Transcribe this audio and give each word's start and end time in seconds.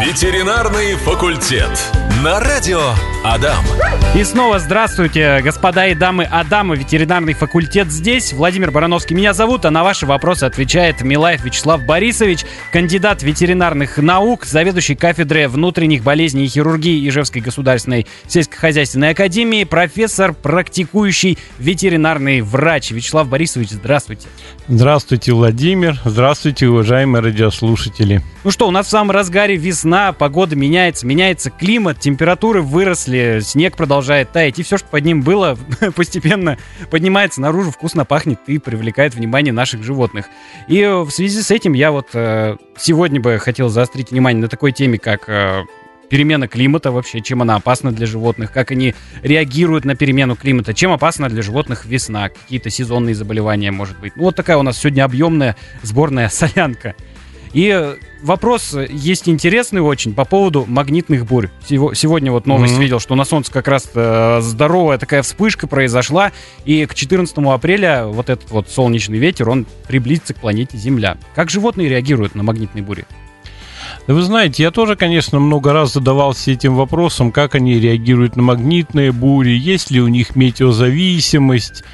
Ветеринарный 0.00 0.96
факультет. 0.96 1.70
На 2.22 2.40
радио 2.40 2.80
Адам. 3.22 3.64
И 4.16 4.24
снова 4.24 4.58
здравствуйте, 4.58 5.40
господа 5.44 5.86
и 5.86 5.94
дамы 5.94 6.24
Адама, 6.24 6.74
ветеринарный 6.74 7.34
факультет 7.34 7.92
здесь. 7.92 8.32
Владимир 8.32 8.70
Барановский 8.70 9.14
меня 9.14 9.34
зовут, 9.34 9.66
а 9.66 9.70
на 9.70 9.84
ваши 9.84 10.06
вопросы 10.06 10.44
отвечает 10.44 11.02
Милаев 11.02 11.44
Вячеслав 11.44 11.84
Борисович, 11.84 12.46
кандидат 12.72 13.22
ветеринарных 13.22 13.98
наук, 13.98 14.46
заведующий 14.46 14.94
кафедрой 14.94 15.48
внутренних 15.48 16.02
болезней 16.02 16.46
и 16.46 16.48
хирургии 16.48 17.08
Ижевской 17.08 17.42
государственной 17.42 18.06
сельскохозяйственной 18.26 19.10
академии, 19.10 19.64
профессор, 19.64 20.32
практикующий 20.32 21.38
ветеринарный 21.58 22.40
врач. 22.40 22.90
Вячеслав 22.90 23.28
Борисович, 23.28 23.70
здравствуйте. 23.70 24.28
Здравствуйте, 24.66 25.32
Владимир. 25.32 26.00
Здравствуйте, 26.04 26.68
уважаемые 26.68 27.22
радиослушатели. 27.22 28.22
Ну 28.44 28.50
что, 28.50 28.66
у 28.66 28.70
нас 28.70 28.86
в 28.86 28.90
самом 28.90 29.10
разгаре 29.10 29.56
весна, 29.56 30.12
погода 30.12 30.56
меняется, 30.56 31.06
меняется 31.06 31.50
климат, 31.50 32.00
температуры 32.00 32.62
выросли, 32.62 33.09
снег 33.42 33.76
продолжает 33.76 34.32
таять, 34.32 34.58
и 34.58 34.62
все, 34.62 34.78
что 34.78 34.88
под 34.88 35.04
ним 35.04 35.22
было, 35.22 35.58
постепенно 35.96 36.58
поднимается 36.90 37.40
наружу, 37.40 37.70
вкусно 37.70 38.04
пахнет 38.04 38.40
и 38.46 38.58
привлекает 38.58 39.14
внимание 39.14 39.52
наших 39.52 39.82
животных. 39.82 40.26
И 40.68 40.84
в 40.84 41.10
связи 41.10 41.40
с 41.42 41.50
этим 41.50 41.72
я 41.72 41.92
вот 41.92 42.08
э, 42.14 42.56
сегодня 42.78 43.20
бы 43.20 43.38
хотел 43.38 43.68
заострить 43.68 44.10
внимание 44.10 44.42
на 44.42 44.48
такой 44.48 44.72
теме, 44.72 44.98
как 44.98 45.28
э, 45.28 45.62
перемена 46.10 46.48
климата 46.48 46.90
вообще, 46.90 47.22
чем 47.22 47.40
она 47.40 47.56
опасна 47.56 47.92
для 47.92 48.06
животных, 48.06 48.52
как 48.52 48.72
они 48.72 48.94
реагируют 49.22 49.86
на 49.86 49.94
перемену 49.94 50.36
климата, 50.36 50.74
чем 50.74 50.92
опасна 50.92 51.30
для 51.30 51.40
животных 51.40 51.86
весна, 51.86 52.28
какие-то 52.28 52.68
сезонные 52.68 53.14
заболевания, 53.14 53.70
может 53.70 53.98
быть. 53.98 54.16
Ну, 54.16 54.24
вот 54.24 54.36
такая 54.36 54.58
у 54.58 54.62
нас 54.62 54.78
сегодня 54.78 55.04
объемная 55.04 55.56
сборная 55.82 56.28
солянка. 56.32 56.94
И 57.52 57.96
вопрос 58.22 58.76
есть 58.88 59.28
интересный 59.28 59.80
очень 59.80 60.14
по 60.14 60.24
поводу 60.24 60.64
магнитных 60.68 61.26
бурь. 61.26 61.48
Сегодня 61.66 62.30
вот 62.30 62.46
новость 62.46 62.74
mm-hmm. 62.74 62.80
видел, 62.80 63.00
что 63.00 63.16
на 63.16 63.24
Солнце 63.24 63.52
как 63.52 63.66
раз 63.66 63.90
э, 63.94 64.40
здоровая 64.40 64.98
такая 64.98 65.22
вспышка 65.22 65.66
произошла, 65.66 66.30
и 66.64 66.86
к 66.86 66.94
14 66.94 67.36
апреля 67.38 68.06
вот 68.06 68.30
этот 68.30 68.50
вот 68.50 68.70
солнечный 68.70 69.18
ветер, 69.18 69.48
он 69.48 69.66
приблизится 69.88 70.34
к 70.34 70.40
планете 70.40 70.76
Земля. 70.76 71.18
Как 71.34 71.50
животные 71.50 71.88
реагируют 71.88 72.34
на 72.36 72.44
магнитные 72.44 72.84
бури? 72.84 73.04
Вы 74.06 74.22
знаете, 74.22 74.62
я 74.62 74.70
тоже, 74.70 74.96
конечно, 74.96 75.40
много 75.40 75.72
раз 75.72 75.94
задавался 75.94 76.52
этим 76.52 76.74
вопросом, 76.74 77.32
как 77.32 77.54
они 77.54 77.78
реагируют 77.78 78.36
на 78.36 78.42
магнитные 78.42 79.12
бури, 79.12 79.50
есть 79.50 79.90
ли 79.90 80.00
у 80.00 80.08
них 80.08 80.36
метеозависимость, 80.36 81.84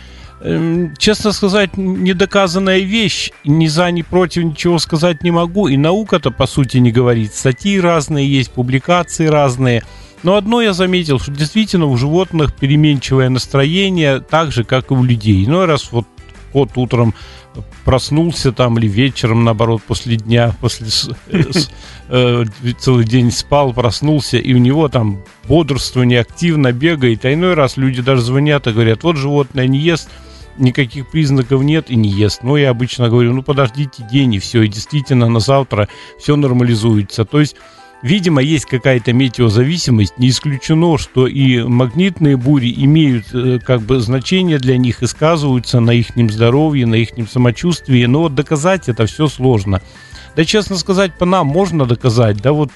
честно 0.98 1.32
сказать, 1.32 1.76
недоказанная 1.76 2.80
вещь. 2.80 3.30
Ни 3.44 3.66
за, 3.66 3.90
ни 3.90 4.02
против 4.02 4.44
ничего 4.44 4.78
сказать 4.78 5.22
не 5.22 5.30
могу. 5.30 5.68
И 5.68 5.76
наука-то, 5.76 6.30
по 6.30 6.46
сути, 6.46 6.78
не 6.78 6.92
говорит. 6.92 7.34
Статьи 7.34 7.80
разные 7.80 8.30
есть, 8.30 8.50
публикации 8.50 9.26
разные. 9.26 9.82
Но 10.22 10.36
одно 10.36 10.60
я 10.60 10.72
заметил, 10.72 11.18
что 11.18 11.30
действительно 11.32 11.86
у 11.86 11.96
животных 11.96 12.54
переменчивое 12.54 13.28
настроение, 13.28 14.20
так 14.20 14.52
же, 14.52 14.64
как 14.64 14.90
и 14.90 14.94
у 14.94 15.02
людей. 15.02 15.46
Ну, 15.46 15.64
раз 15.66 15.90
вот 15.92 16.06
кот 16.52 16.70
утром 16.76 17.14
проснулся 17.84 18.52
там 18.52 18.78
или 18.78 18.86
вечером, 18.86 19.44
наоборот, 19.44 19.82
после 19.86 20.16
дня, 20.16 20.54
после 20.60 20.88
э, 21.28 21.42
э, 22.08 22.44
целый 22.78 23.04
день 23.04 23.30
спал, 23.30 23.72
проснулся, 23.72 24.38
и 24.38 24.52
у 24.54 24.58
него 24.58 24.88
там 24.88 25.22
бодрствование 25.48 26.20
активно 26.20 26.72
бегает. 26.72 27.24
А 27.24 27.32
иной 27.32 27.54
раз 27.54 27.76
люди 27.76 28.02
даже 28.02 28.22
звонят 28.22 28.66
и 28.66 28.72
говорят, 28.72 29.02
вот 29.04 29.16
животное 29.16 29.66
не 29.66 29.78
ест, 29.78 30.10
никаких 30.58 31.08
признаков 31.08 31.62
нет 31.62 31.90
и 31.90 31.96
не 31.96 32.08
ест. 32.08 32.42
Но 32.42 32.56
я 32.56 32.70
обычно 32.70 33.08
говорю, 33.08 33.32
ну 33.32 33.42
подождите 33.42 34.06
день 34.10 34.34
и 34.34 34.38
все, 34.38 34.62
и 34.62 34.68
действительно 34.68 35.28
на 35.28 35.40
завтра 35.40 35.88
все 36.18 36.36
нормализуется. 36.36 37.24
То 37.24 37.40
есть 37.40 37.56
Видимо, 38.02 38.42
есть 38.42 38.66
какая-то 38.66 39.12
метеозависимость. 39.12 40.18
Не 40.18 40.28
исключено, 40.28 40.98
что 40.98 41.26
и 41.26 41.62
магнитные 41.62 42.36
бури 42.36 42.72
имеют 42.76 43.26
э, 43.32 43.58
как 43.58 43.80
бы 43.82 44.00
значение 44.00 44.58
для 44.58 44.76
них 44.76 45.02
и 45.02 45.06
сказываются 45.06 45.80
на 45.80 45.92
их 45.92 46.08
здоровье, 46.30 46.86
на 46.86 46.96
их 46.96 47.08
самочувствии. 47.28 48.04
Но 48.04 48.20
вот 48.20 48.34
доказать 48.34 48.88
это 48.88 49.06
все 49.06 49.28
сложно. 49.28 49.80
Да, 50.36 50.44
честно 50.44 50.76
сказать, 50.76 51.14
по 51.14 51.24
нам 51.24 51.46
можно 51.46 51.86
доказать. 51.86 52.36
Да, 52.36 52.52
вот 52.52 52.70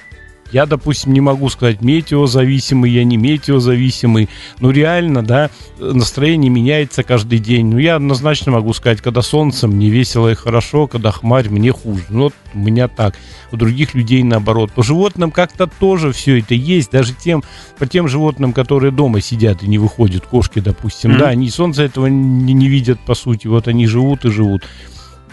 я, 0.51 0.65
допустим, 0.65 1.13
не 1.13 1.21
могу 1.21 1.49
сказать, 1.49 1.81
метеозависимый, 1.81 2.91
я 2.91 3.03
не 3.03 3.17
метеозависимый. 3.17 4.29
Но 4.59 4.71
реально, 4.71 5.23
да, 5.23 5.49
настроение 5.79 6.49
меняется 6.49 7.03
каждый 7.03 7.39
день. 7.39 7.67
Ну, 7.67 7.77
я 7.77 7.95
однозначно 7.95 8.51
могу 8.51 8.73
сказать, 8.73 9.01
когда 9.01 9.21
солнце, 9.21 9.67
мне 9.67 9.89
весело 9.89 10.29
и 10.29 10.35
хорошо, 10.35 10.87
когда 10.87 11.11
хмарь, 11.11 11.49
мне 11.49 11.71
хуже. 11.71 12.03
Ну, 12.09 12.23
вот 12.23 12.33
у 12.53 12.59
меня 12.59 12.87
так. 12.87 13.15
У 13.51 13.57
других 13.57 13.93
людей 13.93 14.23
наоборот. 14.23 14.71
По 14.71 14.83
животным 14.83 15.31
как-то 15.31 15.67
тоже 15.67 16.11
все 16.11 16.39
это 16.39 16.53
есть. 16.53 16.91
Даже 16.91 17.13
тем, 17.13 17.43
по 17.77 17.87
тем 17.87 18.07
животным, 18.07 18.53
которые 18.53 18.91
дома 18.91 19.21
сидят 19.21 19.63
и 19.63 19.67
не 19.67 19.77
выходят, 19.77 20.25
кошки, 20.25 20.59
допустим, 20.59 21.11
mm-hmm. 21.11 21.17
да, 21.17 21.27
они 21.29 21.49
солнца 21.49 21.83
этого 21.83 22.07
не, 22.07 22.53
не 22.53 22.67
видят, 22.67 22.99
по 22.99 23.15
сути. 23.15 23.47
Вот 23.47 23.67
они 23.67 23.87
живут 23.87 24.25
и 24.25 24.29
живут. 24.29 24.63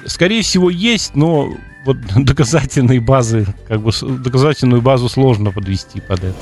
Скорее 0.07 0.43
всего, 0.43 0.71
есть, 0.71 1.17
но 1.17 1.51
вот 1.89 1.97
доказательные 2.25 3.01
базы, 3.01 3.47
как 3.67 3.81
бы 3.81 3.91
доказательную 4.03 4.83
базу 4.83 5.09
сложно 5.09 5.51
подвести 5.51 6.01
под 6.01 6.23
это. 6.25 6.37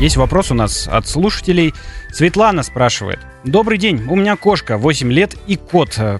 Есть 0.00 0.16
вопрос 0.16 0.50
у 0.50 0.54
нас 0.54 0.88
от 0.88 1.06
слушателей. 1.06 1.74
Светлана 2.12 2.62
спрашивает. 2.62 3.18
Добрый 3.44 3.78
день, 3.78 4.02
у 4.08 4.16
меня 4.16 4.36
кошка 4.36 4.78
8 4.78 5.12
лет 5.12 5.36
и 5.46 5.56
кот 5.56 5.94
э, 5.98 6.18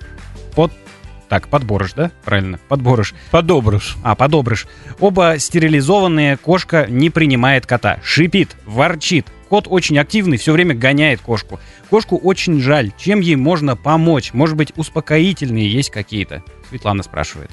под 0.54 0.72
так, 1.28 1.48
подборыш, 1.48 1.94
да? 1.94 2.12
Правильно, 2.24 2.60
подборыш. 2.68 3.14
Подобрыш. 3.32 3.96
А, 4.04 4.14
подобрыш. 4.14 4.66
Оба 5.00 5.38
стерилизованные, 5.38 6.36
кошка 6.36 6.86
не 6.88 7.10
принимает 7.10 7.66
кота. 7.66 7.98
Шипит, 8.04 8.56
ворчит. 8.64 9.26
Кот 9.48 9.66
очень 9.68 9.98
активный, 9.98 10.36
все 10.36 10.52
время 10.52 10.74
гоняет 10.74 11.20
кошку. 11.20 11.58
Кошку 11.90 12.16
очень 12.16 12.60
жаль. 12.60 12.92
Чем 12.96 13.20
ей 13.20 13.36
можно 13.36 13.74
помочь? 13.74 14.32
Может 14.34 14.56
быть, 14.56 14.72
успокоительные 14.76 15.68
есть 15.68 15.90
какие-то? 15.90 16.44
Светлана 16.68 17.02
спрашивает. 17.02 17.50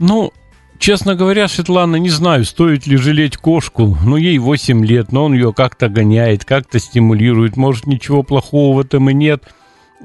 Ну, 0.00 0.32
честно 0.78 1.14
говоря, 1.14 1.46
Светлана, 1.46 1.96
не 1.96 2.08
знаю, 2.08 2.46
стоит 2.46 2.86
ли 2.86 2.96
жалеть 2.96 3.36
кошку. 3.36 3.98
Ну, 4.02 4.16
ей 4.16 4.38
8 4.38 4.84
лет, 4.84 5.12
но 5.12 5.26
он 5.26 5.34
ее 5.34 5.52
как-то 5.52 5.90
гоняет, 5.90 6.46
как-то 6.46 6.78
стимулирует. 6.78 7.58
Может, 7.58 7.86
ничего 7.86 8.22
плохого 8.22 8.76
в 8.76 8.80
этом 8.80 9.10
и 9.10 9.14
нет. 9.14 9.44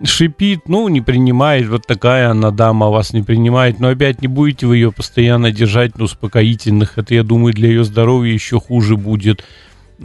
Шипит, 0.04 0.68
ну, 0.68 0.90
не 0.90 1.00
принимает, 1.00 1.70
вот 1.70 1.88
такая 1.88 2.30
она 2.30 2.52
дама 2.52 2.90
вас 2.90 3.14
не 3.14 3.24
принимает. 3.24 3.80
Но 3.80 3.88
опять 3.88 4.22
не 4.22 4.28
будете 4.28 4.68
вы 4.68 4.76
ее 4.76 4.92
постоянно 4.92 5.50
держать 5.50 5.98
на 5.98 6.04
успокоительных. 6.04 6.98
Это, 6.98 7.16
я 7.16 7.24
думаю, 7.24 7.54
для 7.54 7.70
ее 7.70 7.86
здоровья 7.86 8.34
еще 8.34 8.60
хуже 8.60 8.98
будет. 8.98 9.46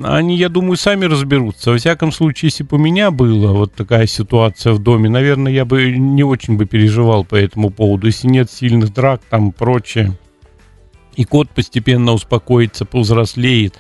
Они, 0.02 0.36
я 0.36 0.48
думаю, 0.48 0.76
сами 0.76 1.06
разберутся. 1.06 1.72
Во 1.72 1.76
всяком 1.76 2.12
случае, 2.12 2.48
если 2.48 2.62
бы 2.62 2.76
у 2.76 2.80
меня 2.80 3.10
была 3.10 3.52
вот 3.52 3.74
такая 3.74 4.06
ситуация 4.06 4.72
в 4.72 4.78
доме, 4.78 5.08
наверное, 5.08 5.50
я 5.50 5.64
бы 5.64 5.90
не 5.90 6.22
очень 6.22 6.56
бы 6.56 6.64
переживал 6.66 7.24
по 7.24 7.34
этому 7.34 7.70
поводу. 7.70 8.06
Если 8.06 8.28
нет 8.28 8.50
сильных 8.50 8.92
драк, 8.94 9.20
там 9.28 9.50
прочее, 9.50 10.16
и 11.16 11.24
кот 11.24 11.50
постепенно 11.50 12.12
успокоится, 12.12 12.84
повзрослеет, 12.84 13.74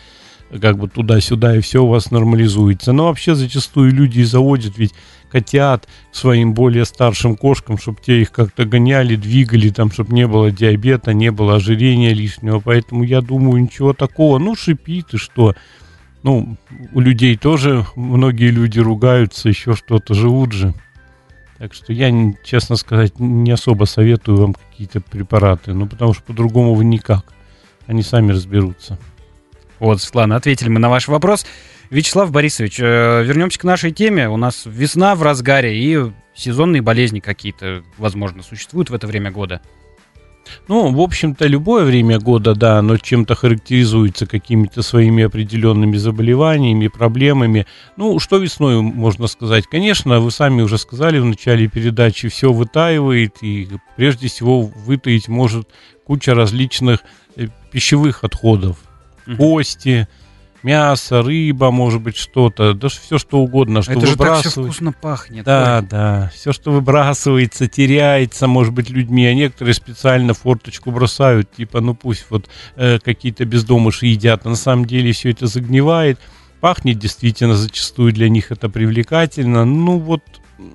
как 0.60 0.78
бы 0.78 0.88
туда-сюда, 0.88 1.56
и 1.56 1.60
все 1.60 1.84
у 1.84 1.88
вас 1.88 2.10
нормализуется. 2.10 2.92
Но 2.92 3.06
вообще 3.06 3.36
зачастую 3.36 3.92
люди 3.92 4.22
заводят 4.22 4.78
ведь 4.78 4.92
котят 5.30 5.86
своим 6.10 6.54
более 6.54 6.84
старшим 6.84 7.36
кошкам, 7.36 7.78
чтобы 7.78 7.98
те 8.04 8.20
их 8.20 8.32
как-то 8.32 8.64
гоняли, 8.64 9.14
двигали, 9.14 9.68
там, 9.68 9.92
чтобы 9.92 10.12
не 10.12 10.26
было 10.26 10.50
диабета, 10.50 11.14
не 11.14 11.30
было 11.30 11.54
ожирения 11.54 12.12
лишнего. 12.12 12.58
Поэтому 12.58 13.04
я 13.04 13.20
думаю, 13.20 13.62
ничего 13.62 13.92
такого. 13.92 14.38
Ну, 14.38 14.56
шипит 14.56 15.14
и 15.14 15.18
что 15.18 15.54
ну, 16.22 16.56
у 16.92 17.00
людей 17.00 17.36
тоже 17.36 17.86
многие 17.96 18.50
люди 18.50 18.78
ругаются, 18.78 19.48
еще 19.48 19.74
что-то, 19.74 20.14
живут 20.14 20.52
же. 20.52 20.74
Так 21.58 21.74
что 21.74 21.92
я, 21.92 22.10
честно 22.42 22.76
сказать, 22.76 23.18
не 23.18 23.50
особо 23.50 23.84
советую 23.84 24.38
вам 24.38 24.54
какие-то 24.54 25.00
препараты, 25.00 25.74
ну, 25.74 25.86
потому 25.86 26.14
что 26.14 26.22
по-другому 26.22 26.74
вы 26.74 26.84
никак. 26.84 27.32
Они 27.86 28.02
сами 28.02 28.32
разберутся. 28.32 28.98
Вот, 29.78 30.00
Светлана, 30.00 30.36
ответили 30.36 30.68
мы 30.68 30.78
на 30.78 30.88
ваш 30.88 31.08
вопрос. 31.08 31.46
Вячеслав 31.90 32.30
Борисович, 32.30 32.78
э, 32.80 33.24
вернемся 33.24 33.58
к 33.58 33.64
нашей 33.64 33.90
теме. 33.90 34.28
У 34.28 34.36
нас 34.36 34.62
весна 34.64 35.14
в 35.14 35.22
разгаре, 35.22 35.76
и 35.76 36.12
сезонные 36.34 36.82
болезни 36.82 37.20
какие-то, 37.20 37.82
возможно, 37.98 38.42
существуют 38.42 38.90
в 38.90 38.94
это 38.94 39.06
время 39.06 39.30
года. 39.30 39.60
Ну, 40.68 40.92
в 40.92 41.00
общем-то, 41.00 41.46
любое 41.46 41.84
время 41.84 42.18
года, 42.18 42.54
да, 42.54 42.78
оно 42.78 42.96
чем-то 42.96 43.34
характеризуется 43.34 44.26
какими-то 44.26 44.82
своими 44.82 45.24
определенными 45.24 45.96
заболеваниями, 45.96 46.88
проблемами. 46.88 47.66
Ну, 47.96 48.18
что 48.18 48.38
весной 48.38 48.80
можно 48.80 49.26
сказать? 49.26 49.66
Конечно, 49.66 50.20
вы 50.20 50.30
сами 50.30 50.62
уже 50.62 50.78
сказали 50.78 51.18
в 51.18 51.24
начале 51.24 51.68
передачи, 51.68 52.28
все 52.28 52.52
вытаивает, 52.52 53.42
и 53.42 53.68
прежде 53.96 54.28
всего 54.28 54.62
вытаить 54.62 55.28
может 55.28 55.68
куча 56.04 56.34
различных 56.34 57.00
э, 57.36 57.48
пищевых 57.70 58.24
отходов. 58.24 58.76
Кости, 59.36 60.08
мясо, 60.62 61.22
рыба, 61.22 61.70
может 61.70 62.02
быть, 62.02 62.16
что-то, 62.16 62.74
да 62.74 62.88
все 62.88 63.18
что 63.18 63.38
угодно, 63.38 63.82
что 63.82 63.92
Это 63.92 64.06
же 64.06 64.16
так 64.16 64.40
все 64.40 64.50
вкусно 64.50 64.92
пахнет. 64.92 65.44
Да, 65.44 65.80
Ой. 65.80 65.88
да. 65.88 66.30
Все, 66.34 66.52
что 66.52 66.72
выбрасывается, 66.72 67.66
теряется, 67.68 68.46
может 68.46 68.72
быть, 68.72 68.90
людьми, 68.90 69.26
а 69.26 69.34
некоторые 69.34 69.74
специально 69.74 70.34
форточку 70.34 70.90
бросают, 70.90 71.50
типа, 71.52 71.80
ну 71.80 71.94
пусть 71.94 72.26
вот 72.30 72.48
э, 72.76 72.98
какие-то 72.98 73.44
бездомыши 73.44 74.06
едят, 74.06 74.46
а 74.46 74.50
на 74.50 74.56
самом 74.56 74.84
деле 74.84 75.12
все 75.12 75.30
это 75.30 75.46
загнивает. 75.46 76.18
Пахнет 76.60 76.98
действительно 76.98 77.54
зачастую 77.54 78.12
для 78.12 78.28
них 78.28 78.52
это 78.52 78.68
привлекательно. 78.68 79.64
Ну 79.64 79.98
вот 79.98 80.22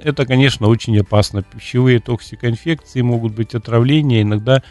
это, 0.04 0.26
конечно, 0.26 0.68
очень 0.68 1.00
опасно. 1.00 1.44
Пищевые 1.44 2.00
токсикоинфекции 2.00 3.02
могут 3.02 3.34
быть 3.34 3.54
отравления, 3.54 4.24
иногда 4.24 4.64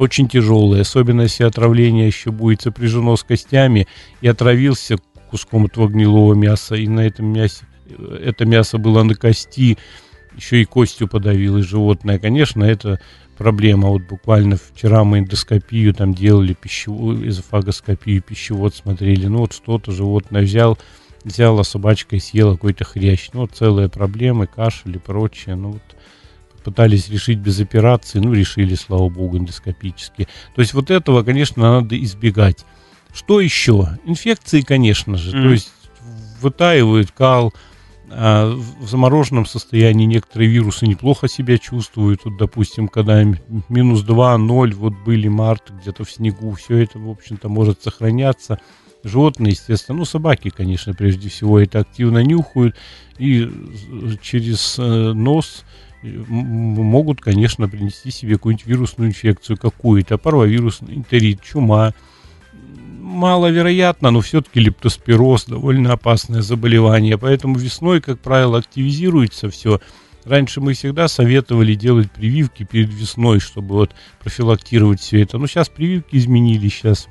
очень 0.00 0.28
тяжелые, 0.28 0.80
особенно 0.80 1.22
если 1.22 1.44
отравление 1.44 2.06
еще 2.06 2.30
будет 2.30 2.62
сопряжено 2.62 3.16
с 3.16 3.22
костями 3.22 3.86
и 4.22 4.28
отравился 4.28 4.96
куском 5.30 5.66
этого 5.66 5.88
гнилого 5.88 6.32
мяса, 6.32 6.74
и 6.74 6.88
на 6.88 7.00
этом 7.00 7.26
мясе 7.26 7.66
э, 7.86 8.22
это 8.24 8.46
мясо 8.46 8.78
было 8.78 9.02
на 9.02 9.14
кости, 9.14 9.76
еще 10.34 10.62
и 10.62 10.64
костью 10.64 11.06
подавилось 11.06 11.66
животное. 11.66 12.18
Конечно, 12.18 12.64
это 12.64 12.98
проблема. 13.36 13.90
Вот 13.90 14.02
буквально 14.08 14.56
вчера 14.56 15.04
мы 15.04 15.18
эндоскопию 15.18 15.92
там 15.92 16.14
делали, 16.14 16.54
пищевую, 16.54 17.28
эзофагоскопию, 17.28 18.22
пищевод 18.22 18.74
смотрели. 18.74 19.26
Ну 19.26 19.40
вот 19.40 19.52
что-то 19.52 19.92
животное 19.92 20.42
взял, 20.42 20.78
взяла 21.24 21.62
собачка 21.62 22.16
и 22.16 22.20
съела 22.20 22.54
какой-то 22.54 22.84
хрящ. 22.84 23.28
Ну 23.34 23.40
вот 23.40 23.52
целые 23.52 23.90
проблемы, 23.90 24.46
кашель 24.46 24.96
и 24.96 24.98
прочее. 24.98 25.56
Ну 25.56 25.72
вот 25.72 25.82
пытались 26.62 27.08
решить 27.08 27.38
без 27.38 27.60
операции, 27.60 28.18
ну 28.18 28.32
решили, 28.32 28.74
слава 28.74 29.08
богу, 29.08 29.38
эндоскопически. 29.38 30.28
То 30.54 30.60
есть 30.60 30.74
вот 30.74 30.90
этого, 30.90 31.22
конечно, 31.22 31.80
надо 31.80 32.02
избегать. 32.02 32.64
Что 33.12 33.40
еще? 33.40 33.98
Инфекции, 34.04 34.60
конечно 34.60 35.16
же. 35.16 35.36
Мгм. 35.36 35.42
То 35.42 35.50
есть 35.50 35.72
вытаивают 36.40 37.10
кал, 37.10 37.52
а 38.12 38.52
в 38.54 38.88
замороженном 38.88 39.46
состоянии 39.46 40.04
некоторые 40.04 40.50
вирусы 40.50 40.86
неплохо 40.86 41.28
себя 41.28 41.58
чувствуют. 41.58 42.24
Вот, 42.24 42.36
допустим, 42.36 42.88
когда 42.88 43.24
минус 43.68 44.02
2, 44.02 44.38
0, 44.38 44.74
вот 44.74 44.94
были 45.04 45.28
март 45.28 45.70
где-то 45.70 46.04
в 46.04 46.10
снегу, 46.10 46.52
все 46.52 46.78
это, 46.78 46.98
в 46.98 47.08
общем-то, 47.08 47.48
может 47.48 47.82
сохраняться. 47.82 48.58
Животные, 49.04 49.52
естественно, 49.52 49.98
ну, 49.98 50.04
собаки, 50.04 50.50
конечно, 50.50 50.92
прежде 50.92 51.28
всего 51.28 51.58
это 51.58 51.78
активно 51.78 52.22
нюхают 52.22 52.76
и 53.16 53.44
э, 53.44 53.48
через 54.20 54.78
э, 54.78 55.12
нос 55.12 55.64
могут, 56.02 57.20
конечно, 57.20 57.68
принести 57.68 58.10
себе 58.10 58.34
какую-нибудь 58.34 58.66
вирусную 58.66 59.10
инфекцию 59.10 59.58
какую-то, 59.58 60.18
парвовирусный 60.18 60.94
энтерит, 60.94 61.42
чума. 61.42 61.92
Маловероятно, 63.00 64.10
но 64.10 64.20
все-таки 64.20 64.60
лептоспироз 64.60 65.46
довольно 65.46 65.92
опасное 65.92 66.42
заболевание, 66.42 67.18
поэтому 67.18 67.58
весной, 67.58 68.00
как 68.00 68.20
правило, 68.20 68.58
активизируется 68.58 69.50
все. 69.50 69.80
Раньше 70.24 70.60
мы 70.60 70.74
всегда 70.74 71.08
советовали 71.08 71.74
делать 71.74 72.10
прививки 72.10 72.62
перед 72.62 72.92
весной, 72.92 73.40
чтобы 73.40 73.74
вот 73.74 73.94
профилактировать 74.22 75.00
все 75.00 75.22
это. 75.22 75.38
Но 75.38 75.46
сейчас 75.46 75.68
прививки 75.68 76.16
изменились, 76.16 76.74
сейчас 76.74 77.08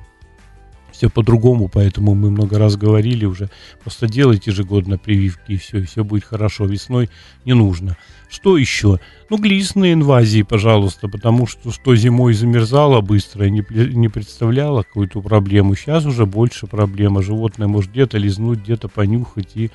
все 0.92 1.10
по-другому, 1.10 1.70
поэтому 1.70 2.14
мы 2.14 2.30
много 2.30 2.60
раз 2.60 2.76
говорили 2.76 3.26
уже. 3.26 3.50
Просто 3.82 4.08
делайте 4.08 4.52
ежегодно 4.52 4.98
прививки, 4.98 5.54
и 5.54 5.58
все, 5.58 5.80
и 5.80 5.84
все 5.84 6.04
будет 6.04 6.26
хорошо. 6.26 6.66
Весной 6.66 7.10
не 7.46 7.54
нужно. 7.54 7.98
Что 8.30 8.58
еще? 8.58 9.00
Ну, 9.30 9.38
глистные 9.38 9.94
инвазии, 9.94 10.44
пожалуйста, 10.44 11.08
потому 11.08 11.48
что 11.48 11.72
что 11.72 11.96
зимой 11.96 12.34
замерзало 12.34 13.02
быстро 13.02 13.48
и 13.48 13.52
не, 13.52 13.66
не 13.70 14.08
представляло 14.08 14.84
какую-то 14.84 15.22
проблему. 15.22 15.76
Сейчас 15.76 16.06
уже 16.06 16.28
больше 16.28 16.68
проблема. 16.68 17.24
Животное 17.24 17.68
может 17.68 17.92
где-то 17.92 18.20
лизнуть, 18.20 18.60
где-то 18.60 18.88
понюхать, 18.88 19.56
и 19.56 19.72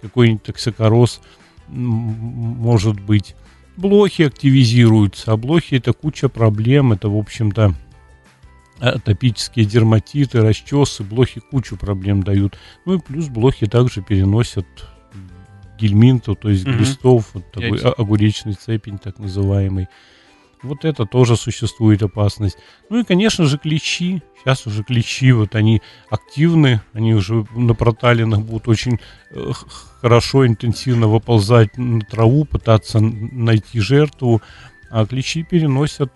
какой-нибудь 0.00 0.44
токсикороз 0.44 1.20
может 1.68 3.00
быть. 3.00 3.34
Блохи 3.76 4.22
активизируются, 4.22 5.32
а 5.32 5.36
блохи 5.36 5.74
это 5.74 5.92
куча 5.92 6.28
проблем, 6.28 6.92
это, 6.92 7.08
в 7.08 7.16
общем-то, 7.16 7.74
атопические 8.78 9.66
дерматиты, 9.66 10.40
расчесы, 10.40 11.02
блохи 11.02 11.40
кучу 11.40 11.76
проблем 11.76 12.22
дают. 12.22 12.56
Ну 12.84 12.94
и 12.94 13.00
плюс 13.00 13.26
блохи 13.26 13.66
также 13.66 14.00
переносят 14.00 14.66
гельминту, 15.78 16.34
то 16.34 16.48
есть 16.50 16.66
Мгм. 16.66 16.76
глистов, 16.78 17.30
вот 17.34 17.50
такой 17.52 17.70
Яйца. 17.70 17.88
о- 17.90 18.02
огуречный 18.02 18.54
цепень 18.54 18.98
так 18.98 19.18
называемый. 19.18 19.88
Вот 20.62 20.84
это 20.84 21.04
тоже 21.04 21.36
существует 21.36 22.02
опасность. 22.02 22.56
Ну 22.88 22.98
и, 23.00 23.04
конечно 23.04 23.44
же, 23.44 23.58
клещи. 23.58 24.22
Сейчас 24.42 24.66
уже 24.66 24.82
клещи, 24.84 25.30
вот 25.32 25.54
они 25.54 25.82
активны, 26.10 26.80
они 26.94 27.14
уже 27.14 27.46
на 27.54 27.74
проталинах 27.74 28.40
будут 28.40 28.66
очень 28.68 28.98
э, 29.32 29.52
хорошо, 30.00 30.46
интенсивно 30.46 31.08
выползать 31.08 31.76
на 31.76 32.00
траву, 32.00 32.44
пытаться 32.46 33.00
найти 33.00 33.80
жертву. 33.80 34.40
А 34.90 35.04
клещи 35.04 35.42
переносят 35.42 36.10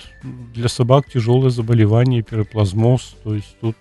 для 0.54 0.68
собак 0.68 1.10
тяжелое 1.12 1.50
заболевание, 1.50 2.22
пироплазмоз. 2.22 3.16
То 3.22 3.34
есть 3.34 3.56
тут 3.60 3.76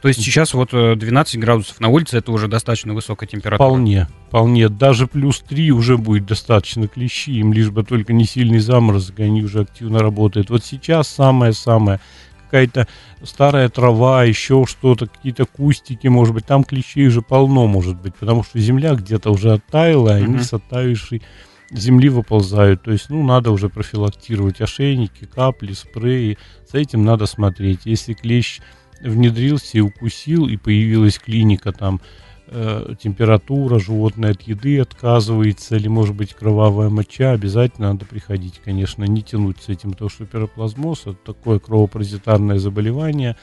То 0.00 0.08
есть 0.08 0.22
сейчас 0.22 0.54
вот 0.54 0.70
э, 0.72 0.96
12 0.96 1.38
градусов 1.38 1.78
на 1.80 1.88
улице, 1.88 2.16
это 2.18 2.32
уже 2.32 2.48
достаточно 2.48 2.94
высокая 2.94 3.28
температура. 3.28 3.68
вполне, 3.68 4.08
вполне. 4.28 4.68
Даже 4.68 5.06
плюс 5.06 5.40
3 5.40 5.72
уже 5.72 5.98
будет 5.98 6.26
достаточно 6.26 6.88
клещи. 6.88 7.30
Им 7.32 7.52
лишь 7.52 7.70
бы 7.70 7.84
только 7.84 8.12
не 8.12 8.24
сильный 8.24 8.60
заморозок, 8.60 9.20
они 9.20 9.42
уже 9.42 9.60
активно 9.60 9.98
работают. 10.00 10.48
Вот 10.48 10.64
сейчас 10.64 11.08
самое-самое 11.08 12.00
какая-то 12.44 12.88
старая 13.22 13.68
трава, 13.68 14.24
еще 14.24 14.64
что-то, 14.66 15.06
какие-то 15.06 15.44
кустики, 15.44 16.08
может 16.08 16.34
быть, 16.34 16.46
там 16.46 16.64
клещей 16.64 17.06
уже 17.06 17.22
полно, 17.22 17.68
может 17.68 18.00
быть, 18.00 18.14
потому 18.16 18.42
что 18.42 18.58
земля 18.58 18.94
где-то 18.94 19.30
уже 19.30 19.52
оттаяла, 19.52 20.18
и 20.18 20.24
они 20.24 20.40
с 20.40 20.52
оттаившей 20.52 21.22
земли 21.70 22.08
выползают. 22.08 22.82
То 22.82 22.90
есть, 22.90 23.08
ну, 23.08 23.22
надо 23.22 23.50
уже 23.52 23.68
профилактировать 23.68 24.60
ошейники, 24.60 25.26
капли, 25.26 25.72
спреи. 25.72 26.38
За 26.70 26.78
этим 26.78 27.04
надо 27.04 27.26
смотреть. 27.26 27.80
Если 27.84 28.14
клещ 28.14 28.60
внедрился 29.00 29.78
и 29.78 29.80
укусил, 29.80 30.46
и 30.46 30.56
появилась 30.56 31.18
клиника 31.18 31.72
там, 31.72 32.00
э, 32.46 32.94
температура, 33.00 33.78
животное 33.78 34.32
от 34.32 34.42
еды 34.42 34.80
отказывается, 34.80 35.76
или, 35.76 35.88
может 35.88 36.14
быть, 36.14 36.34
кровавая 36.34 36.88
моча, 36.88 37.32
обязательно 37.32 37.92
надо 37.92 38.04
приходить, 38.04 38.60
конечно, 38.64 39.04
не 39.04 39.22
тянуть 39.22 39.62
с 39.62 39.68
этим, 39.68 39.92
потому 39.92 40.10
что 40.10 40.26
пироплазмоз– 40.26 41.02
это 41.02 41.14
такое 41.14 41.58
кровопаразитарное 41.58 42.58
заболевание, 42.58 43.36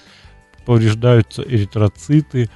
повреждаются 0.66 1.42
эритроциты, 1.42 2.50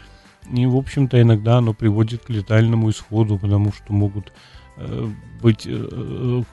и, 0.51 0.65
в 0.65 0.75
общем-то, 0.75 1.21
иногда 1.21 1.57
оно 1.57 1.73
приводит 1.73 2.25
к 2.25 2.29
летальному 2.29 2.89
исходу, 2.89 3.37
потому 3.37 3.71
что 3.71 3.93
могут 3.93 4.33
э, 4.77 5.09
быть, 5.41 5.65
э, 5.65 5.69
э, 5.71 6.43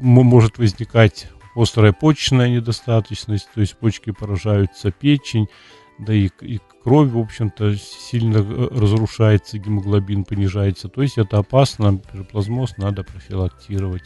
может 0.00 0.58
возникать 0.58 1.28
острая 1.54 1.92
почечная 1.92 2.48
недостаточность, 2.48 3.48
то 3.54 3.60
есть 3.60 3.76
почки 3.76 4.10
поражаются 4.10 4.90
печень, 4.90 5.48
да 5.98 6.12
и, 6.12 6.28
и 6.40 6.60
кровь, 6.82 7.10
в 7.10 7.18
общем-то, 7.18 7.76
сильно 7.76 8.38
э, 8.38 8.68
разрушается, 8.70 9.58
гемоглобин 9.58 10.24
понижается. 10.24 10.88
То 10.88 11.02
есть 11.02 11.18
это 11.18 11.38
опасно, 11.38 11.98
пироплазмоз 11.98 12.76
надо 12.76 13.04
профилактировать. 13.04 14.04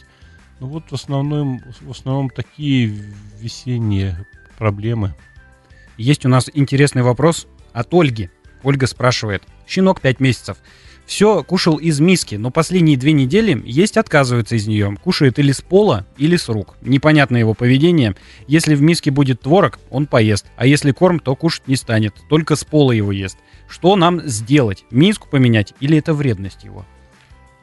Ну 0.59 0.67
вот 0.67 0.83
в 0.89 0.93
основном, 0.93 1.61
в 1.81 1.91
основном 1.91 2.29
такие 2.29 2.85
весенние 3.39 4.25
проблемы. 4.57 5.15
Есть 5.97 6.25
у 6.25 6.29
нас 6.29 6.49
интересный 6.53 7.01
вопрос 7.01 7.47
от 7.73 7.93
Ольги. 7.93 8.29
Ольга 8.63 8.87
спрашивает. 8.87 9.43
Щенок 9.67 10.01
5 10.01 10.19
месяцев. 10.19 10.57
Все 11.09 11.41
кушал 11.41 11.77
из 11.77 11.99
миски, 11.99 12.35
но 12.35 12.51
последние 12.51 12.95
две 12.95 13.13
недели 13.13 13.59
есть 13.65 13.97
отказывается 13.97 14.55
из 14.55 14.67
нее. 14.67 14.95
Кушает 15.03 15.39
или 15.39 15.51
с 15.51 15.59
пола, 15.59 16.05
или 16.17 16.37
с 16.37 16.47
рук. 16.49 16.75
Непонятно 16.81 17.37
его 17.37 17.55
поведение. 17.55 18.15
Если 18.45 18.75
в 18.75 18.83
миске 18.83 19.09
будет 19.09 19.41
творог, 19.41 19.79
он 19.89 20.05
поест. 20.05 20.45
А 20.55 20.67
если 20.67 20.91
корм, 20.91 21.19
то 21.19 21.35
кушать 21.35 21.67
не 21.67 21.77
станет. 21.77 22.13
Только 22.29 22.55
с 22.55 22.63
пола 22.63 22.91
его 22.91 23.11
ест. 23.11 23.39
Что 23.67 23.95
нам 23.95 24.21
сделать? 24.21 24.85
Миску 24.91 25.27
поменять 25.27 25.73
или 25.79 25.97
это 25.97 26.13
вредность 26.13 26.63
его? 26.63 26.85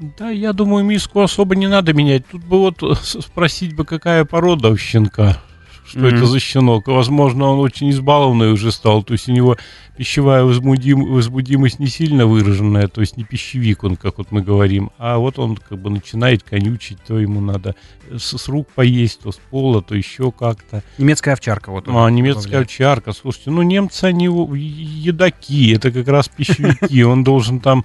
Да, 0.00 0.28
я 0.28 0.52
думаю, 0.52 0.84
миску 0.84 1.20
особо 1.20 1.54
не 1.54 1.68
надо 1.68 1.92
менять. 1.92 2.26
Тут 2.26 2.42
бы 2.42 2.58
вот 2.58 2.82
э, 2.82 2.96
спросить 3.00 3.76
бы, 3.76 3.84
какая 3.84 4.24
порода 4.24 4.70
у 4.70 4.76
щенка. 4.76 5.40
Что 5.88 6.00
Мгм. 6.00 6.07
это 6.09 6.26
за 6.26 6.40
щенок? 6.40 6.88
Возможно, 6.88 7.47
он 7.47 7.61
очень 7.61 7.90
избалованный 7.90 8.52
уже 8.52 8.73
стал. 8.73 9.02
То 9.05 9.12
есть 9.12 9.28
у 9.28 9.33
него 9.33 9.57
пищевая 9.97 10.43
возбудим- 10.43 11.05
возбудимость 11.12 11.78
не 11.78 11.87
сильно 11.87 12.26
выраженная. 12.26 12.88
То 12.88 13.00
есть 13.02 13.16
не 13.16 13.23
пищевик 13.25 13.85
он, 13.85 13.97
как 13.97 14.19
вот 14.19 14.33
мы 14.33 14.43
говорим. 14.43 14.90
А 14.99 15.19
вот 15.19 15.38
он 15.38 15.57
как 15.57 15.78
бы 15.81 15.90
начинает 15.90 16.43
конючить. 16.43 16.99
То 17.07 17.19
ему 17.19 17.40
надо 17.40 17.76
с, 18.11 18.37
с 18.37 18.49
рук 18.49 18.69
поесть, 18.75 19.21
то 19.23 19.31
с 19.31 19.37
пола, 19.50 19.81
то 19.81 19.95
еще 19.95 20.33
как-то. 20.33 20.83
Немецкая 20.99 21.33
овчарка 21.35 21.71
вот. 21.71 21.85
А, 21.88 22.09
немецкая 22.11 22.43
добавляет. 22.43 22.66
овчарка. 22.69 23.12
Слушайте, 23.12 23.50
ну 23.52 23.62
немцы, 23.62 24.05
они 24.05 24.26
едаки. 24.26 25.73
Это 25.73 25.90
как 25.93 26.09
раз 26.09 26.28
пищевики. 26.28 27.05
Он 27.05 27.25
должен 27.25 27.61
там 27.61 27.85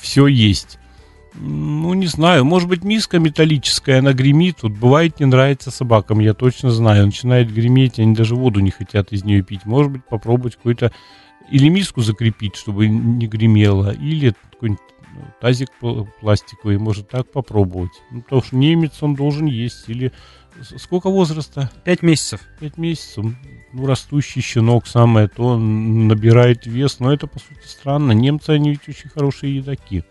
все 0.00 0.26
есть. 0.26 0.78
Ну, 1.34 1.94
не 1.94 2.06
знаю, 2.06 2.44
может 2.44 2.68
быть, 2.68 2.84
миска 2.84 3.18
металлическая, 3.18 4.00
она 4.00 4.12
гремит. 4.12 4.62
Вот 4.62 4.72
бывает, 4.72 5.18
не 5.18 5.26
нравится 5.26 5.70
собакам, 5.70 6.20
я 6.20 6.34
точно 6.34 6.70
знаю. 6.70 7.06
Начинает 7.06 7.52
греметь, 7.52 7.98
они 7.98 8.14
даже 8.14 8.34
воду 8.34 8.60
не 8.60 8.70
хотят 8.70 9.12
из 9.12 9.24
нее 9.24 9.42
пить. 9.42 9.64
Может 9.64 9.92
быть, 9.92 10.04
попробовать 10.04 10.56
какой-то 10.56 10.92
или 11.50 11.68
миску 11.68 12.00
закрепить, 12.02 12.56
чтобы 12.56 12.88
не 12.88 13.26
гремело, 13.26 13.92
или 13.92 14.34
какой-нибудь 14.52 14.82
ну, 15.14 15.22
тазик 15.40 15.68
пластиковый, 16.20 16.78
может 16.78 17.08
так 17.08 17.30
попробовать. 17.30 17.92
Ну, 18.10 18.22
потому 18.22 18.42
что 18.42 18.56
немец, 18.56 19.02
он 19.02 19.14
должен 19.14 19.46
есть, 19.46 19.88
или 19.88 20.12
сколько 20.78 21.10
возраста? 21.10 21.70
Пять 21.84 22.02
месяцев. 22.02 22.40
Пять 22.60 22.78
месяцев. 22.78 23.24
Ну, 23.72 23.86
растущий 23.86 24.40
щенок 24.40 24.86
самое 24.86 25.28
то, 25.28 25.58
набирает 25.58 26.66
вес, 26.66 27.00
но 27.00 27.12
это, 27.12 27.26
по 27.26 27.38
сути, 27.38 27.66
странно. 27.66 28.12
Немцы, 28.12 28.50
они 28.50 28.70
ведь 28.70 28.88
очень 28.88 29.10
хорошие 29.10 29.56
едоки. 29.56 30.04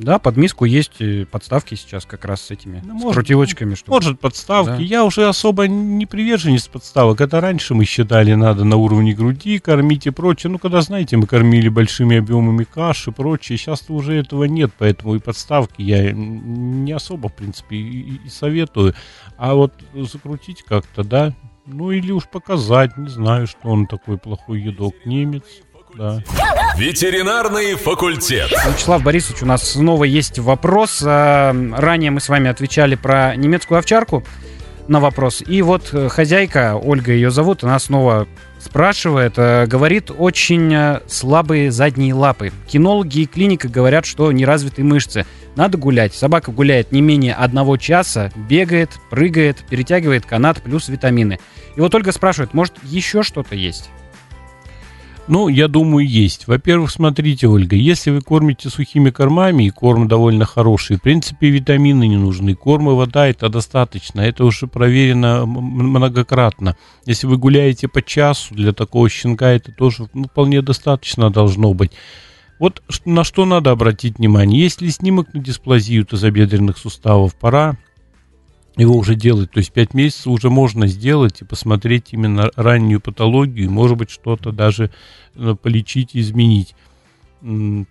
Да, 0.00 0.18
под 0.18 0.36
миску 0.36 0.64
есть 0.64 1.00
э, 1.00 1.26
подставки 1.26 1.74
сейчас 1.74 2.04
как 2.04 2.24
раз 2.24 2.42
с 2.42 2.50
этими, 2.50 2.80
ну, 2.84 2.98
с 2.98 3.02
может, 3.02 3.14
крутилочками. 3.14 3.74
Чтобы... 3.74 3.96
Может, 3.96 4.20
подставки. 4.20 4.78
Да. 4.78 4.82
Я 4.82 5.04
уже 5.04 5.26
особо 5.26 5.66
не 5.66 6.06
приверженец 6.06 6.68
подставок. 6.68 7.20
Это 7.20 7.40
раньше 7.40 7.74
мы 7.74 7.84
считали, 7.84 8.34
надо 8.34 8.64
на 8.64 8.76
уровне 8.76 9.12
груди 9.14 9.58
кормить 9.58 10.06
и 10.06 10.10
прочее. 10.10 10.52
Ну, 10.52 10.58
когда, 10.58 10.80
знаете, 10.82 11.16
мы 11.16 11.26
кормили 11.26 11.68
большими 11.68 12.18
объемами 12.18 12.64
каши 12.64 13.10
и 13.10 13.12
прочее. 13.12 13.58
Сейчас 13.58 13.84
уже 13.88 14.14
этого 14.14 14.44
нет, 14.44 14.70
поэтому 14.78 15.16
и 15.16 15.18
подставки 15.18 15.82
я 15.82 16.12
не 16.12 16.92
особо, 16.92 17.28
в 17.28 17.34
принципе, 17.34 17.76
и, 17.76 18.20
и 18.24 18.28
советую. 18.28 18.94
А 19.36 19.54
вот 19.54 19.72
закрутить 19.94 20.62
как-то, 20.62 21.02
да, 21.02 21.34
ну 21.66 21.90
или 21.90 22.10
уж 22.12 22.26
показать, 22.28 22.96
не 22.96 23.08
знаю, 23.08 23.46
что 23.46 23.68
он 23.68 23.86
такой 23.86 24.16
плохой 24.16 24.60
едок, 24.60 24.94
немец, 25.04 25.44
да. 25.94 26.22
Ветеринарный 26.76 27.74
факультет. 27.74 28.50
Вячеслав 28.66 29.02
Борисович, 29.02 29.42
у 29.42 29.46
нас 29.46 29.72
снова 29.72 30.04
есть 30.04 30.38
вопрос. 30.38 31.02
А, 31.04 31.54
ранее 31.76 32.10
мы 32.10 32.20
с 32.20 32.28
вами 32.28 32.50
отвечали 32.50 32.94
про 32.94 33.34
немецкую 33.36 33.78
овчарку 33.78 34.24
на 34.88 35.00
вопрос. 35.00 35.42
И 35.46 35.62
вот 35.62 35.90
э, 35.92 36.08
хозяйка, 36.08 36.76
Ольга 36.82 37.12
ее 37.12 37.30
зовут, 37.30 37.62
она 37.62 37.78
снова 37.78 38.26
спрашивает, 38.58 39.34
э, 39.36 39.66
говорит, 39.66 40.10
очень 40.16 40.72
э, 40.74 41.00
слабые 41.06 41.70
задние 41.70 42.14
лапы. 42.14 42.52
Кинологи 42.66 43.20
и 43.20 43.26
клиника 43.26 43.68
говорят, 43.68 44.06
что 44.06 44.32
неразвитые 44.32 44.84
мышцы. 44.84 45.26
Надо 45.56 45.76
гулять. 45.76 46.14
Собака 46.14 46.52
гуляет 46.52 46.90
не 46.90 47.02
менее 47.02 47.34
одного 47.34 47.76
часа, 47.76 48.32
бегает, 48.34 48.90
прыгает, 49.10 49.58
перетягивает 49.68 50.24
канат 50.24 50.62
плюс 50.62 50.88
витамины. 50.88 51.38
И 51.76 51.80
вот 51.80 51.94
Ольга 51.94 52.12
спрашивает, 52.12 52.54
может 52.54 52.74
еще 52.82 53.22
что-то 53.22 53.54
есть? 53.54 53.90
Ну, 55.28 55.48
я 55.48 55.68
думаю, 55.68 56.06
есть. 56.06 56.46
Во-первых, 56.46 56.90
смотрите, 56.90 57.48
Ольга, 57.48 57.76
если 57.76 58.10
вы 58.10 58.22
кормите 58.22 58.70
сухими 58.70 59.10
кормами, 59.10 59.64
и 59.64 59.70
корм 59.70 60.08
довольно 60.08 60.46
хороший, 60.46 60.96
в 60.96 61.02
принципе, 61.02 61.50
витамины 61.50 62.08
не 62.08 62.16
нужны. 62.16 62.54
Корм 62.54 62.88
и 62.90 62.94
вода 62.94 63.28
это 63.28 63.50
достаточно. 63.50 64.22
Это 64.22 64.46
уже 64.46 64.66
проверено 64.66 65.44
многократно. 65.44 66.76
Если 67.04 67.26
вы 67.26 67.36
гуляете 67.36 67.88
по 67.88 68.00
часу, 68.00 68.54
для 68.54 68.72
такого 68.72 69.10
щенка 69.10 69.50
это 69.50 69.70
тоже 69.70 70.08
ну, 70.14 70.24
вполне 70.24 70.62
достаточно 70.62 71.30
должно 71.30 71.74
быть. 71.74 71.92
Вот 72.58 72.82
на 73.04 73.22
что 73.22 73.44
надо 73.44 73.70
обратить 73.70 74.18
внимание. 74.18 74.62
Если 74.62 74.88
снимок 74.88 75.34
на 75.34 75.40
дисплазию 75.40 76.06
тазобедренных 76.06 76.78
суставов, 76.78 77.34
пора 77.34 77.76
его 78.78 78.96
уже 78.96 79.14
делать. 79.14 79.50
То 79.50 79.58
есть 79.58 79.72
5 79.72 79.94
месяцев 79.94 80.28
уже 80.28 80.50
можно 80.50 80.86
сделать 80.86 81.40
и 81.40 81.44
посмотреть 81.44 82.08
именно 82.12 82.50
раннюю 82.56 83.00
патологию, 83.00 83.70
может 83.70 83.98
быть, 83.98 84.10
что-то 84.10 84.52
даже 84.52 84.90
э, 85.34 85.54
полечить 85.60 86.14
и 86.14 86.20
изменить. 86.20 86.74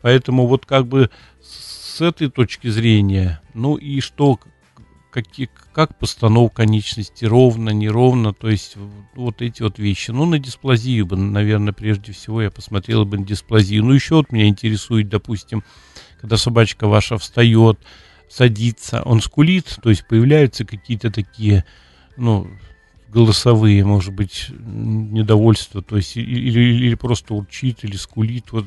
Поэтому 0.02 0.48
вот 0.48 0.66
как 0.66 0.88
бы 0.88 1.10
с 1.42 2.02
этой 2.02 2.30
точки 2.30 2.68
зрения, 2.68 3.42
ну 3.54 3.76
и 3.76 4.02
что, 4.02 4.40
какие, 5.10 5.50
как 5.74 5.98
постановка 5.98 6.58
конечности, 6.58 7.26
ровно, 7.26 7.70
неровно, 7.70 8.34
то 8.34 8.50
есть 8.50 8.76
вот 9.16 9.42
эти 9.42 9.62
вот 9.62 9.80
вещи. 9.80 10.12
Ну, 10.12 10.26
на 10.26 10.38
дисплазию 10.38 11.06
бы, 11.06 11.16
наверное, 11.16 11.74
прежде 11.74 12.12
всего 12.12 12.42
я 12.42 12.52
посмотрел 12.52 13.06
бы 13.06 13.18
на 13.18 13.26
дисплазию. 13.26 13.84
Ну, 13.84 13.94
еще 13.94 14.16
вот 14.16 14.32
меня 14.32 14.48
интересует, 14.48 15.10
допустим, 15.10 15.64
когда 16.20 16.38
собачка 16.38 16.88
ваша 16.88 17.18
встает, 17.18 17.80
садится, 18.30 19.02
он 19.04 19.22
скулит, 19.22 19.78
то 19.82 19.90
есть 19.90 20.08
появляются 20.08 20.66
какие-то 20.66 21.12
такие, 21.12 21.66
ну, 22.18 22.48
голосовые, 23.10 23.86
может 23.86 24.14
быть, 24.14 24.48
недовольства, 24.50 25.82
то 25.82 25.98
есть 25.98 26.18
или, 26.18 26.60
или 26.60 26.96
просто 26.96 27.34
урчит, 27.34 27.84
или 27.84 27.96
скулит, 27.96 28.52
вот 28.52 28.66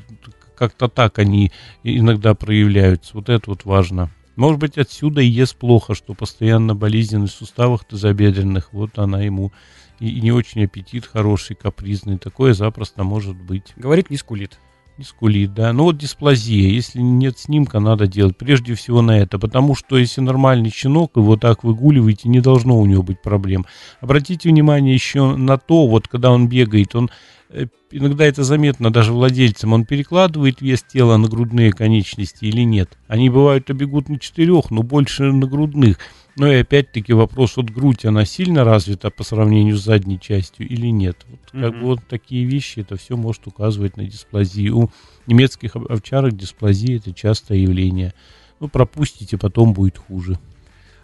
как-то 0.56 0.88
так 0.88 1.18
они 1.18 1.52
иногда 1.82 2.34
проявляются. 2.34 3.12
Вот 3.14 3.28
это 3.28 3.50
вот 3.50 3.64
важно. 3.64 4.10
Может 4.36 4.60
быть, 4.60 4.78
отсюда 4.78 5.20
и 5.20 5.26
ест 5.26 5.56
плохо, 5.56 5.94
что 5.94 6.14
постоянно 6.14 6.74
болезненный 6.74 7.28
в 7.28 7.32
суставах 7.32 7.84
тазобедренных, 7.84 8.72
вот 8.72 8.98
она 8.98 9.22
ему 9.22 9.52
и, 9.98 10.08
и 10.08 10.20
не 10.20 10.32
очень 10.32 10.64
аппетит 10.64 11.06
хороший, 11.06 11.56
капризный, 11.56 12.18
такое 12.18 12.54
запросто 12.54 13.04
может 13.04 13.36
быть. 13.36 13.72
Говорит, 13.76 14.10
не 14.10 14.16
скулит. 14.16 14.58
Не 15.00 15.06
скулит, 15.06 15.54
да. 15.54 15.72
Ну 15.72 15.84
вот 15.84 15.96
дисплазия. 15.96 16.68
Если 16.68 17.00
нет 17.00 17.38
снимка, 17.38 17.80
надо 17.80 18.06
делать 18.06 18.36
прежде 18.36 18.74
всего 18.74 19.00
на 19.00 19.18
это. 19.18 19.38
Потому 19.38 19.74
что 19.74 19.96
если 19.96 20.20
нормальный 20.20 20.68
щенок, 20.68 21.12
его 21.16 21.38
так 21.38 21.64
выгуливаете, 21.64 22.28
не 22.28 22.40
должно 22.40 22.78
у 22.78 22.84
него 22.84 23.02
быть 23.02 23.22
проблем. 23.22 23.64
Обратите 24.02 24.50
внимание 24.50 24.92
еще 24.92 25.36
на 25.36 25.56
то, 25.56 25.86
вот 25.86 26.06
когда 26.06 26.30
он 26.30 26.48
бегает, 26.48 26.94
он 26.94 27.10
э, 27.48 27.64
иногда 27.90 28.26
это 28.26 28.44
заметно 28.44 28.92
даже 28.92 29.14
владельцам, 29.14 29.72
он 29.72 29.86
перекладывает 29.86 30.60
вес 30.60 30.82
тела 30.82 31.16
на 31.16 31.28
грудные 31.28 31.72
конечности 31.72 32.44
или 32.44 32.60
нет. 32.60 32.98
Они 33.08 33.30
бывают 33.30 33.70
бегут 33.70 34.10
на 34.10 34.18
четырех, 34.18 34.70
но 34.70 34.82
больше 34.82 35.32
на 35.32 35.46
грудных. 35.46 35.96
Но 36.36 36.50
и 36.50 36.60
опять-таки 36.60 37.12
вопрос, 37.12 37.56
вот 37.56 37.70
грудь, 37.70 38.04
она 38.04 38.24
сильно 38.24 38.64
развита 38.64 39.10
по 39.10 39.24
сравнению 39.24 39.76
с 39.76 39.84
задней 39.84 40.18
частью 40.18 40.68
или 40.68 40.86
нет? 40.86 41.16
Вот, 41.28 41.40
mm-hmm. 41.52 41.62
как 41.62 41.80
бы 41.80 41.86
вот 41.86 42.00
такие 42.08 42.44
вещи, 42.44 42.80
это 42.80 42.96
все 42.96 43.16
может 43.16 43.46
указывать 43.46 43.96
на 43.96 44.04
дисплазию. 44.04 44.76
У 44.76 44.90
немецких 45.26 45.76
овчарок 45.76 46.36
дисплазия 46.36 46.98
это 46.98 47.12
частое 47.12 47.58
явление. 47.58 48.14
Ну, 48.60 48.68
пропустите, 48.68 49.38
потом 49.38 49.72
будет 49.72 49.98
хуже. 49.98 50.38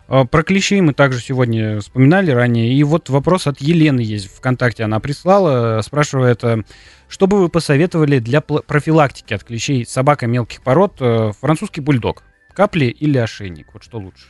А, 0.08 0.24
про 0.24 0.42
клещей 0.42 0.80
мы 0.80 0.94
также 0.94 1.20
сегодня 1.20 1.80
вспоминали 1.80 2.30
ранее. 2.30 2.72
И 2.72 2.82
вот 2.84 3.08
вопрос 3.08 3.46
от 3.46 3.60
Елены 3.60 4.00
есть 4.00 4.26
ВКонтакте. 4.36 4.84
Она 4.84 5.00
прислала, 5.00 5.80
спрашивает, 5.82 6.44
э, 6.44 6.62
что 7.08 7.26
бы 7.26 7.40
вы 7.40 7.48
посоветовали 7.48 8.18
для 8.18 8.40
профилактики 8.40 9.34
от 9.34 9.44
клещей 9.44 9.84
собака 9.84 10.26
мелких 10.26 10.62
пород, 10.62 10.96
э, 11.00 11.32
французский 11.40 11.80
бульдог? 11.80 12.22
Капли 12.54 12.86
или 12.86 13.18
ошейник? 13.18 13.74
Вот 13.74 13.82
что 13.82 13.98
лучше? 13.98 14.26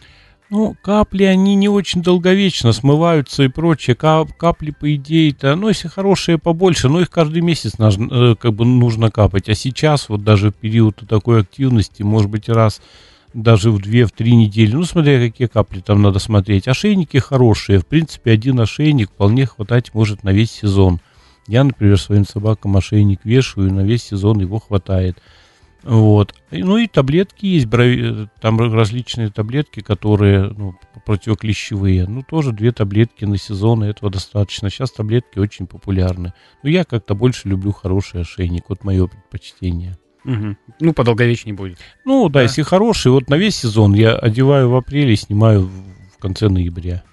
Ну, 0.49 0.77
капли, 0.81 1.25
они 1.25 1.57
не 1.57 1.69
очень 1.69 2.03
долговечно 2.03 2.73
смываются 2.73 3.43
и 3.43 3.49
прочее. 3.49 3.97
Кап, 3.97 4.33
капли, 4.37 4.71
по 4.71 4.95
идее-то, 4.95 5.57
ну, 5.57 5.69
если 5.69 5.89
хорошие 5.89 6.39
побольше, 6.39 6.89
но 6.89 7.01
их 7.01 7.11
каждый 7.11 7.43
месяц 7.43 7.79
нужно, 7.79 8.09
э, 8.13 8.35
как 8.37 8.53
бы 8.55 8.65
нужно 8.65 9.11
капать. 9.11 9.49
А 9.49 9.55
сейчас, 9.55 10.09
вот 10.09 10.23
даже 10.23 10.51
в 10.51 10.55
период 10.55 11.03
такой 11.09 11.41
активности, 11.41 12.05
может 12.05 12.31
быть, 12.31 12.49
раз 12.49 12.81
даже 13.35 13.73
в 13.73 13.83
две, 13.83 14.07
в 14.07 14.13
три 14.13 14.37
недели. 14.37 14.73
Ну, 14.73 14.85
смотря 14.85 15.19
какие 15.19 15.49
капли 15.49 15.81
там 15.81 16.01
надо 16.01 16.21
смотреть. 16.21 16.69
Ошейники 16.69 17.19
хорошие. 17.19 17.81
В 17.81 17.87
принципе, 17.87 18.31
один 18.31 18.61
ошейник 18.61 19.11
вполне 19.11 19.47
хватать 19.47 19.93
может 19.95 20.23
на 20.23 20.31
весь 20.31 20.53
сезон. 20.53 21.01
Я, 21.49 21.65
например, 21.65 22.01
своим 22.01 22.25
собакам 22.25 22.77
ошейник 22.77 23.21
вешаю, 23.25 23.69
и 23.69 23.73
на 23.73 23.81
весь 23.81 24.05
сезон 24.05 24.41
его 24.41 24.61
хватает. 24.61 25.19
Вот. 25.87 26.35
Ну 26.51 26.79
и 26.79 26.89
таблетки 26.89 27.47
есть, 27.47 27.69
там 28.41 28.59
различные 28.59 29.31
таблетки, 29.31 29.81
которые 29.81 30.49
ну, 30.49 30.75
противоклещевые. 31.05 32.07
Ну, 32.09 32.25
тоже 32.29 32.53
две 32.53 32.73
таблетки 32.73 33.25
на 33.25 33.39
сезон, 33.39 33.85
этого 33.85 34.11
достаточно. 34.11 34.69
Сейчас 34.69 34.91
таблетки 34.91 35.39
очень 35.39 35.69
популярны. 35.69 36.33
Но 36.65 36.71
я 36.71 36.85
как-то 36.85 37.15
больше 37.15 37.49
люблю 37.49 37.71
хороший 37.71 38.23
ошейник. 38.23 38.65
Вот 38.69 38.83
мое 38.83 39.07
предпочтение. 39.07 39.97
Угу. 40.25 40.57
Ну, 40.81 40.93
подолговечнее 40.93 41.55
будет. 41.55 41.79
Ну, 42.05 42.29
да, 42.29 42.41
да, 42.41 42.43
если 42.43 42.63
хороший, 42.63 43.13
вот 43.13 43.31
на 43.31 43.37
весь 43.37 43.57
сезон 43.57 43.95
я 43.95 44.17
одеваю 44.17 44.71
в 44.71 44.75
апреле, 44.75 45.15
снимаю 45.15 45.71
в 46.17 46.19
конце 46.19 46.49
ноября. 46.49 47.05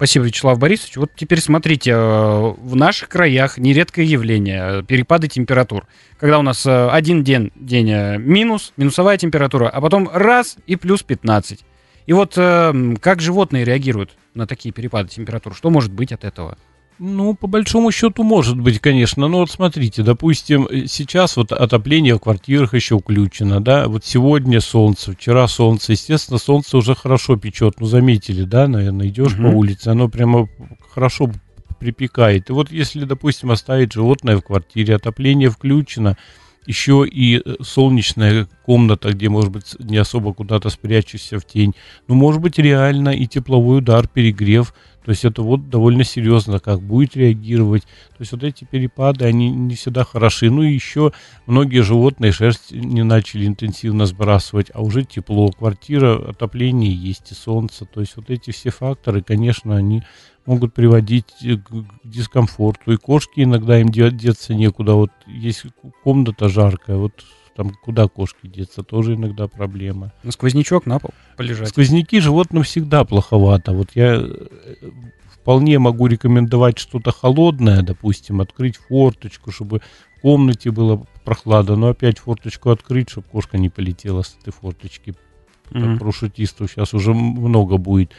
Спасибо, 0.00 0.24
Вячеслав 0.24 0.58
Борисович. 0.58 0.96
Вот 0.96 1.10
теперь 1.14 1.42
смотрите, 1.42 1.90
э, 1.90 1.94
в 1.94 2.74
наших 2.74 3.10
краях 3.10 3.58
нередкое 3.58 4.06
явление 4.06 4.80
э, 4.80 4.82
перепады 4.82 5.28
температур. 5.28 5.86
Когда 6.18 6.38
у 6.38 6.42
нас 6.42 6.64
э, 6.64 6.88
один 6.88 7.22
день, 7.22 7.52
день 7.54 8.16
минус, 8.16 8.72
минусовая 8.78 9.18
температура, 9.18 9.68
а 9.68 9.78
потом 9.82 10.08
раз 10.10 10.56
и 10.66 10.76
плюс 10.76 11.02
15. 11.02 11.66
И 12.06 12.12
вот 12.14 12.34
как 12.34 13.20
животные 13.20 13.66
реагируют 13.66 14.16
на 14.32 14.46
такие 14.46 14.72
перепады 14.72 15.10
температур? 15.10 15.54
Что 15.54 15.68
может 15.68 15.92
быть 15.92 16.12
от 16.12 16.24
этого? 16.24 16.56
Ну, 17.02 17.32
по 17.34 17.46
большому 17.46 17.90
счету, 17.92 18.22
может 18.24 18.60
быть, 18.60 18.78
конечно. 18.78 19.26
Но 19.26 19.38
вот 19.38 19.50
смотрите, 19.50 20.02
допустим, 20.02 20.68
сейчас 20.86 21.38
вот 21.38 21.50
отопление 21.50 22.16
в 22.16 22.18
квартирах 22.18 22.74
еще 22.74 22.98
включено, 22.98 23.62
да, 23.62 23.88
вот 23.88 24.04
сегодня 24.04 24.60
солнце, 24.60 25.12
вчера 25.12 25.48
солнце, 25.48 25.92
естественно, 25.92 26.38
солнце 26.38 26.76
уже 26.76 26.94
хорошо 26.94 27.36
печет, 27.36 27.80
ну, 27.80 27.86
заметили, 27.86 28.42
да, 28.42 28.68
наверное, 28.68 29.08
идешь 29.08 29.32
угу. 29.32 29.44
по 29.44 29.46
улице, 29.46 29.88
оно 29.88 30.10
прямо 30.10 30.46
хорошо 30.90 31.30
припекает. 31.78 32.50
И 32.50 32.52
вот 32.52 32.70
если, 32.70 33.06
допустим, 33.06 33.50
оставить 33.50 33.94
животное 33.94 34.36
в 34.36 34.42
квартире, 34.42 34.96
отопление 34.96 35.48
включено, 35.48 36.18
еще 36.66 37.06
и 37.06 37.40
э, 37.44 37.54
солнечная 37.62 38.48
комната, 38.64 39.12
где, 39.12 39.28
может 39.28 39.50
быть, 39.50 39.76
не 39.78 39.96
особо 39.96 40.34
куда-то 40.34 40.70
спрячешься 40.70 41.38
в 41.38 41.44
тень. 41.44 41.74
Ну, 42.06 42.14
может 42.14 42.40
быть, 42.40 42.58
реально 42.58 43.10
и 43.10 43.26
тепловой 43.26 43.78
удар, 43.78 44.06
перегрев. 44.06 44.74
То 45.04 45.12
есть 45.12 45.24
это 45.24 45.42
вот 45.42 45.70
довольно 45.70 46.04
серьезно, 46.04 46.60
как 46.60 46.82
будет 46.82 47.16
реагировать. 47.16 47.82
То 47.82 48.20
есть 48.20 48.32
вот 48.32 48.44
эти 48.44 48.64
перепады, 48.64 49.24
они 49.24 49.50
не 49.50 49.74
всегда 49.74 50.04
хороши. 50.04 50.50
Ну 50.50 50.62
и 50.62 50.72
еще 50.72 51.12
многие 51.46 51.82
животные 51.82 52.32
шерсть 52.32 52.70
не 52.70 53.02
начали 53.02 53.46
интенсивно 53.46 54.04
сбрасывать, 54.04 54.70
а 54.74 54.82
уже 54.82 55.04
тепло, 55.04 55.48
квартира, 55.50 56.30
отопление 56.30 56.94
есть 56.94 57.32
и 57.32 57.34
солнце. 57.34 57.86
То 57.86 58.00
есть 58.00 58.14
вот 58.16 58.28
эти 58.28 58.50
все 58.50 58.70
факторы, 58.70 59.22
конечно, 59.22 59.74
они 59.74 60.02
могут 60.50 60.74
приводить 60.74 61.32
к 61.40 61.84
дискомфорту. 62.02 62.92
И 62.92 62.96
кошки 62.96 63.40
иногда 63.40 63.80
им 63.80 63.90
деться 63.90 64.52
некуда. 64.52 64.94
Вот 64.94 65.10
есть 65.26 65.64
комната 66.02 66.48
жаркая, 66.48 66.96
вот 66.96 67.12
там 67.54 67.70
куда 67.84 68.08
кошки 68.08 68.48
деться, 68.48 68.82
тоже 68.82 69.14
иногда 69.14 69.46
проблема. 69.46 70.12
Ну, 70.24 70.32
сквознячок 70.32 70.86
на 70.86 70.98
пол 70.98 71.10
полежать. 71.36 71.68
Сквозняки 71.68 72.18
животным 72.18 72.64
всегда 72.64 73.04
плоховато. 73.04 73.72
Вот 73.72 73.90
я 73.94 74.16
э, 74.16 74.46
вполне 75.32 75.78
могу 75.78 76.08
рекомендовать 76.08 76.78
что-то 76.78 77.12
холодное, 77.12 77.82
допустим, 77.82 78.40
открыть 78.40 78.76
форточку, 78.76 79.52
чтобы 79.52 79.82
в 80.16 80.20
комнате 80.20 80.72
было 80.72 81.06
прохладно, 81.24 81.76
но 81.76 81.88
опять 81.88 82.18
форточку 82.18 82.70
открыть, 82.70 83.10
чтобы 83.10 83.28
кошка 83.28 83.56
не 83.56 83.68
полетела 83.68 84.22
с 84.22 84.36
этой 84.40 84.52
форточки. 84.52 85.14
Mm-hmm. 85.70 85.98
Парашютистов 85.98 86.72
сейчас 86.72 86.92
уже 86.92 87.14
много 87.14 87.76
будет. 87.76 88.12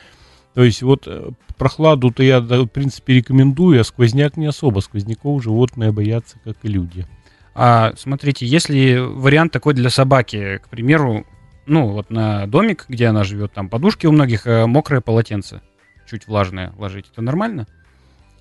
То 0.53 0.63
есть 0.63 0.81
вот 0.81 1.08
э, 1.08 1.31
прохладу-то 1.58 2.24
я, 2.24 2.39
в 2.39 2.67
принципе, 2.67 3.13
рекомендую, 3.15 3.79
а 3.79 3.84
сквозняк 3.84 4.38
не 4.38 4.48
особо. 4.48 4.79
Сквозняков 4.79 5.43
животные 5.43 5.91
боятся, 5.91 6.38
как 6.43 6.58
и 6.63 6.67
люди. 6.67 7.05
А 7.53 7.93
смотрите, 7.98 8.46
если 8.46 8.98
вариант 8.98 9.51
такой 9.51 9.74
для 9.74 9.89
собаки, 9.89 10.58
к 10.58 10.70
примеру, 10.70 11.25
ну 11.65 11.89
вот 11.89 12.10
на 12.10 12.48
домик, 12.48 12.86
где 12.88 13.08
она 13.08 13.24
живет, 13.24 13.53
там 13.53 13.70
подушки 13.70 14.08
у 14.08 14.12
многих, 14.12 14.48
э, 14.48 14.65
мокрое 14.65 15.01
полотенце, 15.01 15.62
чуть 16.10 16.27
влажное 16.27 16.74
ложить, 16.77 17.08
это 17.12 17.22
нормально? 17.22 17.67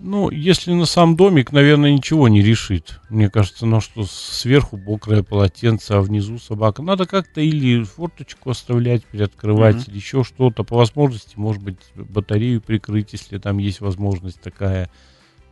Ну, 0.03 0.31
если 0.31 0.73
на 0.73 0.87
сам 0.87 1.15
домик, 1.15 1.53
наверное, 1.53 1.93
ничего 1.93 2.29
не 2.29 2.41
решит. 2.41 3.01
Мне 3.11 3.29
кажется, 3.29 3.67
ну 3.67 3.83
что 3.83 4.05
сверху 4.05 4.79
мокрое 4.79 5.23
полотенце, 5.23 5.93
а 5.93 6.01
внизу 6.01 6.39
собака. 6.39 6.83
Надо 6.83 7.05
как-то 7.05 7.43
или 7.43 7.83
форточку 7.85 8.51
оставлять, 8.51 9.05
переоткрывать, 9.05 9.77
mm-hmm. 9.77 9.91
или 9.91 9.97
еще 9.97 10.25
что-то. 10.25 10.65
По 10.65 10.77
возможности, 10.77 11.35
может 11.37 11.63
быть, 11.63 11.77
батарею 11.95 12.63
прикрыть, 12.63 13.13
если 13.13 13.37
там 13.37 13.59
есть 13.59 13.81
возможность 13.81 14.41
такая. 14.41 14.91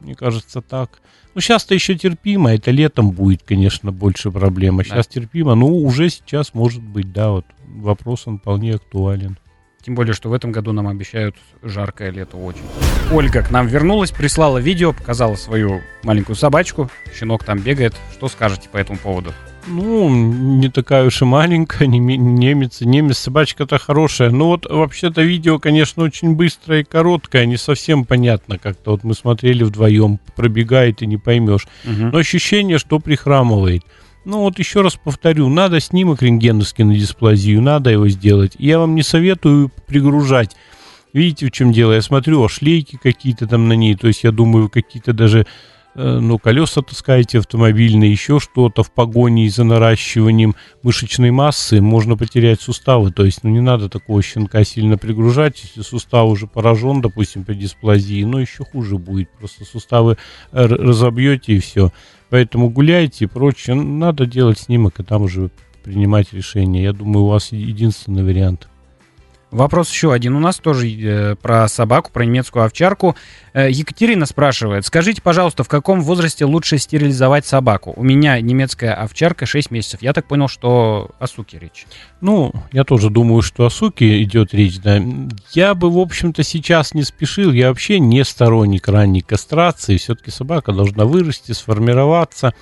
Мне 0.00 0.14
кажется, 0.14 0.62
так. 0.62 1.02
Ну, 1.34 1.42
сейчас-то 1.42 1.74
еще 1.74 1.94
терпимо. 1.94 2.54
Это 2.54 2.70
летом 2.70 3.10
будет, 3.10 3.42
конечно, 3.42 3.92
больше 3.92 4.30
проблема. 4.30 4.82
Сейчас 4.82 5.06
да. 5.08 5.12
терпимо. 5.12 5.56
Ну, 5.56 5.76
уже 5.76 6.08
сейчас, 6.08 6.54
может 6.54 6.82
быть, 6.82 7.12
да, 7.12 7.32
вот 7.32 7.44
вопрос 7.66 8.26
он 8.26 8.38
вполне 8.38 8.76
актуален. 8.76 9.38
Тем 9.82 9.94
более, 9.94 10.12
что 10.12 10.28
в 10.28 10.32
этом 10.32 10.50
году 10.50 10.72
нам 10.72 10.88
обещают 10.88 11.36
жаркое 11.62 12.10
лето 12.10 12.36
очень. 12.36 12.62
Ольга 13.12 13.42
к 13.42 13.50
нам 13.50 13.68
вернулась, 13.68 14.10
прислала 14.10 14.58
видео, 14.58 14.92
показала 14.92 15.36
свою 15.36 15.80
маленькую 16.02 16.36
собачку. 16.36 16.90
Щенок 17.16 17.44
там 17.44 17.60
бегает. 17.60 17.94
Что 18.12 18.28
скажете 18.28 18.68
по 18.68 18.76
этому 18.76 18.98
поводу? 18.98 19.32
Ну, 19.66 20.08
не 20.08 20.68
такая 20.68 21.04
уж 21.04 21.22
и 21.22 21.24
маленькая, 21.24 21.86
не, 21.86 21.98
немец. 21.98 22.80
Немец, 22.80 23.18
собачка-то 23.18 23.78
хорошая. 23.78 24.30
Ну 24.30 24.46
вот, 24.46 24.66
вообще-то 24.66 25.22
видео, 25.22 25.58
конечно, 25.58 26.02
очень 26.02 26.34
быстрое 26.34 26.80
и 26.80 26.84
короткое, 26.84 27.46
не 27.46 27.56
совсем 27.56 28.04
понятно 28.04 28.58
как-то. 28.58 28.92
Вот 28.92 29.04
мы 29.04 29.14
смотрели 29.14 29.62
вдвоем, 29.62 30.18
пробегает 30.36 31.02
и 31.02 31.06
не 31.06 31.18
поймешь. 31.18 31.66
Угу. 31.84 32.10
Но 32.12 32.18
ощущение, 32.18 32.78
что 32.78 32.98
прихрамывает. 32.98 33.82
Ну 34.28 34.40
вот 34.40 34.58
еще 34.58 34.82
раз 34.82 34.94
повторю, 35.02 35.48
надо 35.48 35.80
снимок 35.80 36.20
рентгеновский 36.20 36.84
на 36.84 36.94
дисплазию, 36.94 37.62
надо 37.62 37.88
его 37.88 38.08
сделать. 38.08 38.56
Я 38.58 38.78
вам 38.78 38.94
не 38.94 39.02
советую 39.02 39.70
пригружать. 39.86 40.54
Видите, 41.14 41.46
в 41.46 41.50
чем 41.50 41.72
дело? 41.72 41.94
Я 41.94 42.02
смотрю, 42.02 42.44
а 42.44 42.48
шлейки 42.50 42.98
какие-то 43.02 43.46
там 43.46 43.68
на 43.68 43.72
ней, 43.72 43.94
то 43.94 44.06
есть 44.06 44.24
я 44.24 44.30
думаю, 44.30 44.68
какие-то 44.68 45.14
даже 45.14 45.46
Э, 46.00 46.20
ну, 46.20 46.38
колеса 46.38 46.80
таскаете 46.80 47.40
автомобильные, 47.40 48.12
еще 48.12 48.38
что-то 48.38 48.84
в 48.84 48.92
погоне 48.92 49.50
за 49.50 49.64
наращиванием 49.64 50.54
мышечной 50.84 51.32
массы, 51.32 51.80
можно 51.80 52.16
потерять 52.16 52.60
суставы. 52.60 53.10
То 53.10 53.24
есть, 53.24 53.42
ну, 53.42 53.50
не 53.50 53.60
надо 53.60 53.88
такого 53.88 54.22
щенка 54.22 54.62
сильно 54.62 54.96
пригружать, 54.96 55.60
если 55.60 55.82
сустав 55.82 56.28
уже 56.28 56.46
поражен, 56.46 57.00
допустим, 57.00 57.42
при 57.42 57.54
дисплазии, 57.54 58.22
но 58.22 58.38
еще 58.38 58.64
хуже 58.64 58.96
будет. 58.96 59.28
Просто 59.40 59.64
суставы 59.64 60.18
разобьете 60.52 61.54
и 61.54 61.58
все. 61.58 61.90
Поэтому 62.30 62.70
гуляйте 62.70 63.24
и 63.24 63.28
прочее. 63.28 63.76
Надо 63.76 64.26
делать 64.26 64.58
снимок, 64.58 65.00
и 65.00 65.02
там 65.02 65.22
уже 65.22 65.50
принимать 65.82 66.32
решение. 66.32 66.82
Я 66.82 66.92
думаю, 66.92 67.24
у 67.24 67.28
вас 67.28 67.52
единственный 67.52 68.24
вариант– 68.24 68.68
Вопрос 69.50 69.90
еще 69.90 70.12
один 70.12 70.36
у 70.36 70.40
нас 70.40 70.58
тоже 70.58 70.88
э, 70.90 71.34
про 71.36 71.66
собаку, 71.68 72.10
про 72.12 72.24
немецкую 72.24 72.66
овчарку. 72.66 73.16
Э, 73.54 73.70
Екатерина 73.70 74.26
спрашивает, 74.26 74.84
скажите, 74.84 75.22
пожалуйста, 75.22 75.64
в 75.64 75.68
каком 75.68 76.02
возрасте 76.02 76.44
лучше 76.44 76.76
стерилизовать 76.76 77.46
собаку? 77.46 77.94
У 77.96 78.02
меня 78.02 78.38
немецкая 78.42 78.92
овчарка 78.92 79.46
6 79.46 79.70
месяцев. 79.70 80.02
Я 80.02 80.12
так 80.12 80.26
понял, 80.26 80.48
что 80.48 81.12
о 81.18 81.26
суке 81.26 81.58
речь. 81.58 81.86
Ну, 82.20 82.52
я 82.72 82.84
тоже 82.84 83.08
думаю, 83.08 83.40
что 83.40 83.64
о 83.64 83.70
суке 83.70 84.22
идет 84.22 84.52
речь, 84.52 84.80
да. 84.80 85.00
Я 85.52 85.74
бы, 85.74 85.90
в 85.90 85.98
общем-то, 85.98 86.42
сейчас 86.42 86.92
не 86.92 87.02
спешил. 87.02 87.50
Я 87.50 87.68
вообще 87.68 88.00
не 88.00 88.24
сторонник 88.24 88.86
ранней 88.86 89.22
кастрации. 89.22 89.96
Все-таки 89.96 90.30
собака 90.30 90.72
должна 90.72 91.06
вырасти, 91.06 91.52
сформироваться. 91.52 92.52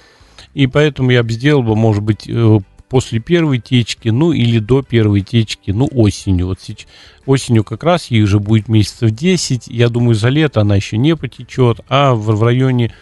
И 0.55 0.69
поэтому 0.69 1.11
я 1.11 1.25
бы 1.25 1.33
сделал 1.33 1.65
бы, 1.65 1.75
может 1.75 2.05
быть, 2.05 2.29
э, 2.29 2.59
после 2.89 3.21
первой 3.21 3.59
течки, 3.59 4.09
ну 4.09 4.33
или 4.33 4.59
до 4.59 4.83
первой 4.83 5.23
течки, 5.23 5.71
ну 5.71 5.89
осенью. 5.93 6.47
Вот 6.49 6.61
сейчас, 6.61 6.87
осенью 7.27 7.65
как 7.65 7.83
раз 7.83 8.07
ей 8.11 8.23
уже 8.23 8.39
будет 8.39 8.69
месяцев 8.69 9.11
10. 9.11 9.69
Я 9.69 9.89
думаю, 9.89 10.15
за 10.15 10.29
лето 10.29 10.61
она 10.61 10.77
еще 10.77 10.97
не 10.97 11.17
потечет, 11.17 11.81
а 11.89 12.15
в, 12.15 12.37
в 12.37 12.43
районе 12.43 12.95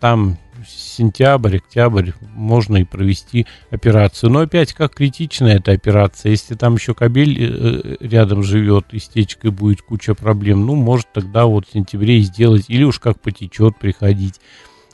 там 0.00 0.38
сентябрь, 0.66 1.56
октябрь 1.56 2.12
можно 2.34 2.78
и 2.78 2.84
провести 2.84 3.46
операцию. 3.70 4.30
Но 4.30 4.40
опять, 4.40 4.72
как 4.72 4.94
критичная 4.94 5.56
эта 5.56 5.72
операция, 5.72 6.30
если 6.30 6.54
там 6.54 6.74
еще 6.74 6.94
кабель 6.94 7.36
э, 7.38 7.96
рядом 8.00 8.42
живет 8.42 8.86
и 8.92 8.98
с 8.98 9.08
течкой 9.08 9.50
будет 9.50 9.82
куча 9.82 10.14
проблем, 10.14 10.66
ну, 10.66 10.74
может 10.74 11.12
тогда 11.12 11.46
вот 11.46 11.66
в 11.66 11.72
сентябре 11.72 12.20
сделать, 12.20 12.66
или 12.68 12.84
уж 12.84 12.98
как 12.98 13.20
потечет 13.20 13.78
приходить. 13.78 14.40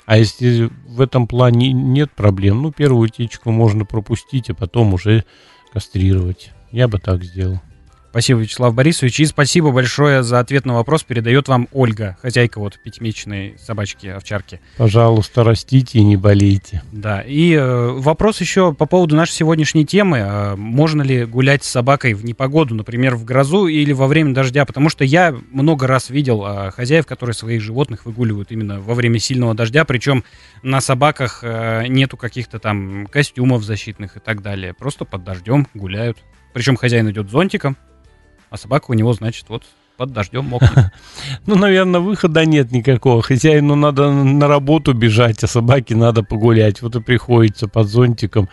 А 0.06 0.16
если 0.16 0.70
в 0.86 1.00
этом 1.00 1.26
плане 1.26 1.72
нет 1.72 2.12
проблем, 2.12 2.62
ну, 2.62 2.72
первую 2.72 3.08
утечку 3.08 3.50
можно 3.50 3.84
пропустить, 3.84 4.48
а 4.50 4.54
потом 4.54 4.94
уже 4.94 5.24
кастрировать. 5.72 6.52
Я 6.70 6.86
бы 6.86 6.98
так 6.98 7.24
сделал. 7.24 7.60
Спасибо, 8.16 8.40
Вячеслав 8.40 8.74
Борисович. 8.74 9.20
И 9.20 9.26
спасибо 9.26 9.72
большое 9.72 10.22
за 10.22 10.40
ответ 10.40 10.64
на 10.64 10.72
вопрос. 10.72 11.02
Передает 11.02 11.48
вам 11.48 11.68
Ольга, 11.70 12.16
хозяйка 12.22 12.60
вот 12.60 12.78
пятимесячной 12.82 13.56
собачки-овчарки. 13.58 14.58
Пожалуйста, 14.78 15.44
растите 15.44 15.98
и 15.98 16.02
не 16.02 16.16
болейте. 16.16 16.82
Да. 16.92 17.20
И 17.20 17.52
э, 17.52 17.88
вопрос 17.90 18.40
еще 18.40 18.72
по 18.72 18.86
поводу 18.86 19.14
нашей 19.16 19.32
сегодняшней 19.32 19.84
темы. 19.84 20.16
Э, 20.16 20.56
можно 20.56 21.02
ли 21.02 21.26
гулять 21.26 21.62
с 21.62 21.68
собакой 21.68 22.14
в 22.14 22.24
непогоду, 22.24 22.74
например, 22.74 23.16
в 23.16 23.26
грозу 23.26 23.66
или 23.66 23.92
во 23.92 24.06
время 24.06 24.32
дождя? 24.32 24.64
Потому 24.64 24.88
что 24.88 25.04
я 25.04 25.36
много 25.50 25.86
раз 25.86 26.08
видел 26.08 26.42
э, 26.46 26.70
хозяев, 26.70 27.04
которые 27.04 27.34
своих 27.34 27.60
животных 27.60 28.06
выгуливают 28.06 28.50
именно 28.50 28.80
во 28.80 28.94
время 28.94 29.18
сильного 29.18 29.52
дождя. 29.52 29.84
Причем 29.84 30.24
на 30.62 30.80
собаках 30.80 31.40
э, 31.42 31.84
нету 31.88 32.16
каких-то 32.16 32.60
там 32.60 33.08
костюмов 33.08 33.62
защитных 33.62 34.16
и 34.16 34.20
так 34.20 34.40
далее. 34.40 34.72
Просто 34.72 35.04
под 35.04 35.22
дождем 35.22 35.68
гуляют. 35.74 36.16
Причем 36.54 36.76
хозяин 36.76 37.10
идет 37.10 37.28
зонтиком, 37.28 37.76
а 38.50 38.56
собака 38.56 38.90
у 38.90 38.94
него, 38.94 39.12
значит, 39.12 39.46
вот 39.48 39.62
под 39.96 40.12
дождем 40.12 40.44
мокнет. 40.44 40.92
Ну, 41.46 41.56
наверное, 41.56 42.00
выхода 42.00 42.44
нет 42.44 42.72
никакого. 42.72 43.22
Хозяину 43.22 43.74
надо 43.76 44.10
на 44.10 44.48
работу 44.48 44.92
бежать, 44.92 45.42
а 45.44 45.46
собаке 45.46 45.94
надо 45.94 46.22
погулять. 46.22 46.82
Вот 46.82 46.96
и 46.96 47.00
приходится 47.00 47.68
под 47.68 47.88
зонтиком. 47.88 48.48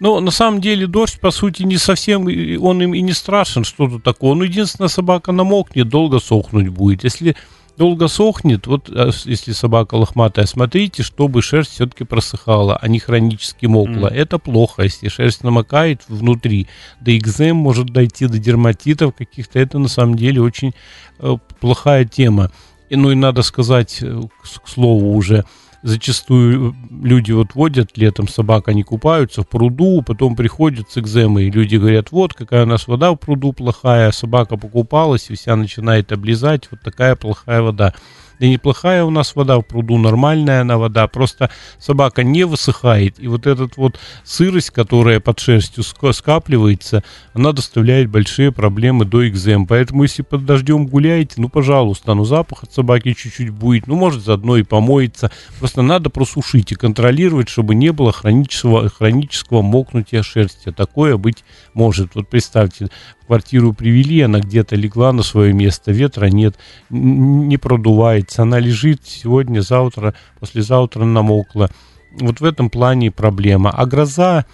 Но 0.00 0.20
на 0.20 0.30
самом 0.30 0.60
деле 0.60 0.86
дождь, 0.86 1.20
по 1.20 1.30
сути, 1.30 1.62
не 1.62 1.78
совсем, 1.78 2.26
он 2.60 2.82
им 2.82 2.94
и 2.94 3.00
не 3.00 3.12
страшен, 3.12 3.64
что-то 3.64 4.00
такое. 4.00 4.34
Ну, 4.34 4.44
единственное, 4.44 4.88
собака 4.88 5.32
намокнет, 5.32 5.88
долго 5.88 6.18
сохнуть 6.18 6.68
будет. 6.68 7.04
Если 7.04 7.36
долго 7.76 8.08
сохнет, 8.08 8.66
вот 8.66 8.88
а, 8.90 9.10
если 9.24 9.52
собака 9.52 9.94
лохматая, 9.94 10.46
смотрите, 10.46 11.02
чтобы 11.02 11.42
шерсть 11.42 11.72
все-таки 11.72 12.04
просыхала, 12.04 12.76
а 12.76 12.88
не 12.88 12.98
хронически 12.98 13.66
мокла. 13.66 14.08
Mm. 14.08 14.14
Это 14.14 14.38
плохо, 14.38 14.82
если 14.82 15.08
шерсть 15.08 15.44
намокает 15.44 16.02
внутри. 16.08 16.68
До 17.00 17.16
экзем 17.16 17.56
может 17.56 17.86
дойти, 17.86 18.26
до 18.26 18.38
дерматитов 18.38 19.14
каких-то. 19.14 19.58
Это 19.58 19.78
на 19.78 19.88
самом 19.88 20.16
деле 20.16 20.40
очень 20.40 20.72
э, 21.18 21.36
плохая 21.60 22.04
тема. 22.04 22.50
И, 22.90 22.96
ну 22.96 23.10
и 23.10 23.14
надо 23.14 23.42
сказать, 23.42 23.98
э, 24.02 24.20
к, 24.42 24.64
к 24.64 24.68
слову 24.68 25.14
уже, 25.14 25.44
зачастую 25.82 26.74
люди 26.90 27.32
вот 27.32 27.54
водят 27.54 27.96
летом 27.96 28.28
собак, 28.28 28.68
они 28.68 28.82
купаются 28.82 29.42
в 29.42 29.48
пруду, 29.48 30.02
потом 30.02 30.36
приходят 30.36 30.90
с 30.90 30.98
экземой, 30.98 31.46
и 31.46 31.50
люди 31.50 31.76
говорят, 31.76 32.12
вот 32.12 32.34
какая 32.34 32.64
у 32.64 32.66
нас 32.66 32.86
вода 32.86 33.10
в 33.12 33.16
пруду 33.16 33.52
плохая, 33.52 34.12
собака 34.12 34.56
покупалась 34.56 35.30
и 35.30 35.34
вся 35.34 35.56
начинает 35.56 36.12
облизать, 36.12 36.68
вот 36.70 36.80
такая 36.80 37.16
плохая 37.16 37.62
вода. 37.62 37.94
Да 38.42 38.48
неплохая 38.48 39.04
у 39.04 39.10
нас 39.10 39.36
вода 39.36 39.56
в 39.60 39.62
пруду, 39.62 39.98
нормальная 39.98 40.62
она 40.62 40.76
вода, 40.76 41.06
просто 41.06 41.48
собака 41.78 42.24
не 42.24 42.42
высыхает, 42.42 43.20
и 43.20 43.28
вот 43.28 43.46
этот 43.46 43.76
вот 43.76 44.00
сырость, 44.24 44.70
которая 44.70 45.20
под 45.20 45.38
шерстью 45.38 45.84
скапливается, 45.84 47.04
она 47.34 47.52
доставляет 47.52 48.10
большие 48.10 48.50
проблемы 48.50 49.04
до 49.04 49.28
экзем. 49.28 49.68
Поэтому 49.68 50.02
если 50.02 50.22
под 50.22 50.44
дождем 50.44 50.88
гуляете, 50.88 51.34
ну, 51.36 51.48
пожалуйста, 51.48 52.14
ну, 52.14 52.24
запах 52.24 52.64
от 52.64 52.72
собаки 52.72 53.12
чуть-чуть 53.12 53.50
будет, 53.50 53.86
ну, 53.86 53.94
может, 53.94 54.24
заодно 54.24 54.56
и 54.56 54.64
помоется. 54.64 55.30
Просто 55.60 55.82
надо 55.82 56.10
просушить 56.10 56.72
и 56.72 56.74
контролировать, 56.74 57.48
чтобы 57.48 57.76
не 57.76 57.92
было 57.92 58.10
хронического, 58.10 58.88
хронического 58.88 59.62
мокнутия 59.62 60.24
шерсти. 60.24 60.72
Такое 60.72 61.16
быть 61.16 61.44
может. 61.74 62.16
Вот 62.16 62.28
представьте, 62.28 62.88
квартиру 63.32 63.72
привели, 63.72 64.20
она 64.20 64.40
где-то 64.40 64.76
легла 64.76 65.10
на 65.10 65.22
свое 65.22 65.54
место, 65.54 65.90
ветра 65.90 66.26
нет, 66.26 66.56
не 66.90 67.56
продувается, 67.56 68.42
она 68.42 68.58
лежит 68.58 69.00
сегодня, 69.06 69.62
завтра, 69.62 70.12
послезавтра 70.38 71.06
намокла. 71.06 71.70
Вот 72.20 72.40
в 72.40 72.44
этом 72.44 72.68
плане 72.68 73.10
проблема. 73.10 73.70
А 73.70 73.86
гроза, 73.86 74.44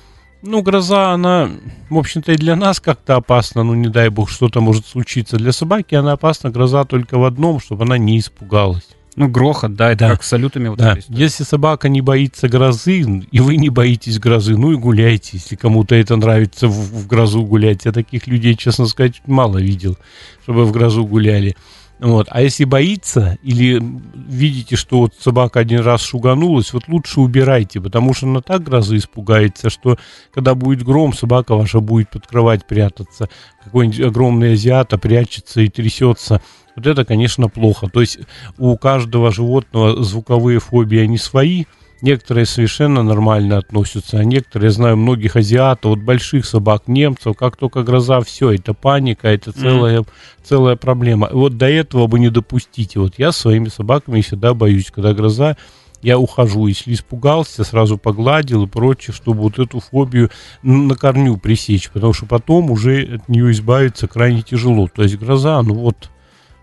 ну, 0.43 0.62
гроза, 0.62 1.11
она, 1.11 1.51
в 1.91 1.99
общем-то, 1.99 2.31
и 2.31 2.37
для 2.37 2.55
нас 2.55 2.79
как-то 2.79 3.17
опасна, 3.17 3.64
ну, 3.64 3.75
не 3.75 3.88
дай 3.88 4.11
бог, 4.11 4.31
что-то 4.31 4.61
может 4.61 4.87
случиться. 4.87 5.38
Для 5.38 5.51
собаки 5.51 5.97
она 5.97 6.12
опасна, 6.12 6.51
гроза 6.51 6.85
только 6.85 7.19
в 7.19 7.25
одном, 7.25 7.59
чтобы 7.59 7.83
она 7.83 7.99
не 7.99 8.17
испугалась. 8.21 8.88
Ну, 9.18 9.28
грохот, 9.28 9.74
да, 9.74 9.92
это 9.92 10.07
да. 10.07 10.11
как 10.11 10.22
с 10.22 10.28
салютами. 10.28 10.68
Вот 10.68 10.78
да. 10.78 10.96
Если 11.09 11.44
собака 11.44 11.88
не 11.88 12.00
боится 12.00 12.48
грозы, 12.48 13.00
и 13.00 13.40
вы 13.40 13.57
не 13.57 13.68
боитесь 13.68 14.18
грозы, 14.18 14.57
ну 14.57 14.72
и 14.72 14.76
гуляйте, 14.76 15.31
если 15.38 15.57
кому-то 15.57 15.94
это 15.94 16.16
нравится 16.16 16.68
в, 16.68 16.72
в 16.72 17.07
грозу 17.07 17.42
гулять. 17.42 17.85
Я 17.85 17.92
таких 17.92 18.26
людей, 18.26 18.54
честно 18.54 18.87
сказать, 18.87 19.20
мало 19.26 19.59
видел, 19.59 19.96
чтобы 20.42 20.64
в 20.64 20.72
грозу 20.72 21.04
гуляли. 21.04 21.57
Вот. 21.98 22.28
А 22.31 22.42
если 22.42 22.64
боится 22.64 23.38
или 23.42 23.83
видите, 24.14 24.76
что 24.76 24.98
вот 25.00 25.14
собака 25.18 25.61
один 25.61 25.81
раз 25.81 26.02
шуганулась, 26.02 26.72
вот 26.72 26.87
лучше 26.87 27.20
убирайте, 27.20 27.81
потому 27.81 28.14
что 28.14 28.26
она 28.26 28.40
так 28.40 28.62
грозы 28.62 28.98
испугается, 28.98 29.68
что 29.68 29.98
когда 30.33 30.54
будет 30.54 30.85
гром, 30.85 31.12
собака 31.12 31.57
ваша 31.57 31.81
будет 31.81 32.11
под 32.11 32.26
кровать 32.26 32.66
прятаться. 32.66 33.28
Какой-нибудь 33.64 34.00
огромный 34.00 34.52
азиат 34.52 34.94
прячется 35.00 35.61
и 35.61 35.68
трясется. 35.68 36.40
Вот 36.79 36.87
это, 36.87 37.05
конечно, 37.05 37.49
плохо. 37.49 37.88
То 37.88 38.01
есть 38.01 38.21
у 38.57 38.77
каждого 38.77 39.33
животного 39.33 40.01
звуковые 40.05 40.61
фобии, 40.61 41.01
они 41.01 41.19
свои, 41.19 41.64
Некоторые 42.01 42.47
совершенно 42.47 43.03
нормально 43.03 43.59
относятся, 43.59 44.19
а 44.21 44.25
некоторые, 44.25 44.69
я 44.69 44.73
знаю, 44.73 44.97
многих 44.97 45.35
азиатов, 45.35 45.91
вот 45.91 45.99
больших 45.99 46.47
собак, 46.47 46.85
немцев, 46.87 47.37
как 47.37 47.57
только 47.57 47.83
гроза, 47.83 48.21
все, 48.21 48.53
это 48.53 48.73
паника, 48.73 49.27
это 49.27 49.51
целая, 49.51 50.03
mm. 50.03 50.09
целая 50.45 50.77
проблема. 50.77 51.29
Вот 51.33 51.57
до 51.57 51.69
этого 51.69 52.07
бы 52.07 52.21
не 52.21 52.31
допустите. 52.31 53.01
Вот 53.01 53.14
я 53.19 53.33
своими 53.33 53.69
собаками 53.69 54.21
всегда 54.21 54.55
боюсь, 54.55 54.93
когда 54.93 55.12
гроза, 55.12 55.57
я 56.01 56.21
ухожу. 56.21 56.69
Если 56.69 56.95
испугался, 56.95 57.64
сразу 57.64 57.99
погладил 57.99 58.62
и 58.62 58.69
прочее, 58.69 59.12
чтобы 59.12 59.41
вот 59.41 59.59
эту 59.59 59.81
фобию 59.81 60.31
на 60.62 60.95
корню 60.95 61.37
пресечь, 61.37 61.91
потому 61.91 62.12
что 62.12 62.27
потом 62.27 62.71
уже 62.71 63.17
от 63.17 63.29
нее 63.29 63.51
избавиться 63.51 64.07
крайне 64.07 64.43
тяжело. 64.43 64.87
То 64.87 65.03
есть 65.03 65.17
гроза, 65.17 65.61
ну 65.62 65.75
вот 65.75 66.11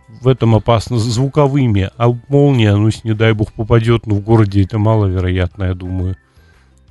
в 0.08 0.28
этом 0.28 0.56
опасно 0.56 0.98
звуковыми, 0.98 1.90
а 1.98 2.10
молния, 2.28 2.76
ну, 2.76 2.88
если, 2.88 3.10
не 3.10 3.14
дай 3.14 3.34
бог, 3.34 3.54
попадет, 3.54 4.06
ну, 4.06 4.16
в 4.16 4.22
городе 4.22 4.64
это 4.64 4.78
маловероятно, 4.78 5.66
я 5.66 5.74
думаю. 5.74 6.16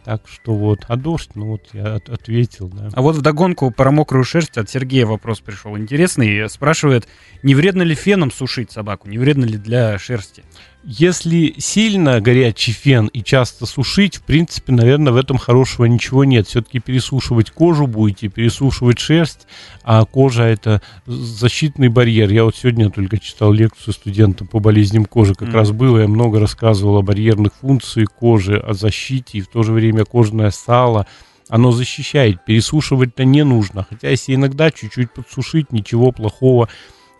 Так 0.05 0.23
что 0.29 0.55
вот, 0.55 0.85
а 0.89 0.97
дождь, 0.97 1.31
ну 1.35 1.47
вот 1.47 1.63
я 1.73 1.95
от, 1.95 2.11
ответил, 2.11 2.69
да. 2.69 2.91
А 2.93 3.01
вот 3.01 3.17
вдогонку 3.17 3.71
про 3.71 3.91
мокрую 3.91 4.23
шерсть 4.23 4.59
от 4.59 4.69
Сергея 4.69 5.07
вопрос 5.07 5.41
пришел 5.41 5.79
интересный. 5.79 6.47
Спрашивает, 6.51 7.09
не 7.43 7.55
вредно 7.55 7.81
ли 7.81 7.95
феном 7.95 8.31
сушить 8.31 8.71
собаку, 8.71 9.09
не 9.09 9.17
вредно 9.17 9.47
ли 9.47 9.57
для 9.57 9.99
шерсти? 9.99 10.45
Если 10.87 11.55
сильно 11.57 12.21
горячий 12.21 12.73
фен 12.73 13.07
и 13.07 13.23
часто 13.23 13.65
сушить, 13.65 14.17
в 14.17 14.23
принципе, 14.23 14.71
наверное, 14.71 15.15
в 15.15 15.17
этом 15.17 15.39
хорошего 15.39 15.87
ничего 15.87 16.25
нет. 16.25 16.47
Все-таки 16.47 16.79
пересушивать 16.79 17.51
кожу 17.51 17.87
будете, 17.87 18.29
пересушивать 18.29 18.99
шерсть, 18.99 19.47
а 19.83 20.05
кожа 20.05 20.43
это 20.43 20.83
защитный 21.07 21.89
барьер. 21.89 22.31
Я 22.31 22.45
вот 22.45 22.57
сегодня 22.57 22.91
только 22.91 23.19
читал 23.19 23.51
лекцию 23.51 23.95
студентам 23.95 24.47
по 24.47 24.59
болезням 24.59 25.07
кожи, 25.07 25.35
как 25.35 25.49
mm. 25.49 25.53
раз 25.53 25.71
было, 25.71 26.01
я 26.01 26.09
много 26.09 26.39
рассказывал 26.39 26.99
о 26.99 27.03
барьерных 27.03 27.55
функциях 27.55 28.11
кожи, 28.13 28.59
о 28.59 28.75
защите, 28.75 29.39
и 29.39 29.41
в 29.41 29.49
то 29.49 29.63
же 29.63 29.73
время 29.73 30.05
кожное 30.05 30.51
сало 30.51 31.07
оно 31.49 31.73
защищает, 31.73 32.45
пересушивать-то 32.45 33.25
не 33.25 33.43
нужно. 33.43 33.87
Хотя 33.89 34.11
если 34.11 34.35
иногда 34.35 34.71
чуть-чуть 34.71 35.13
подсушить, 35.13 35.73
ничего 35.73 36.13
плохого 36.13 36.69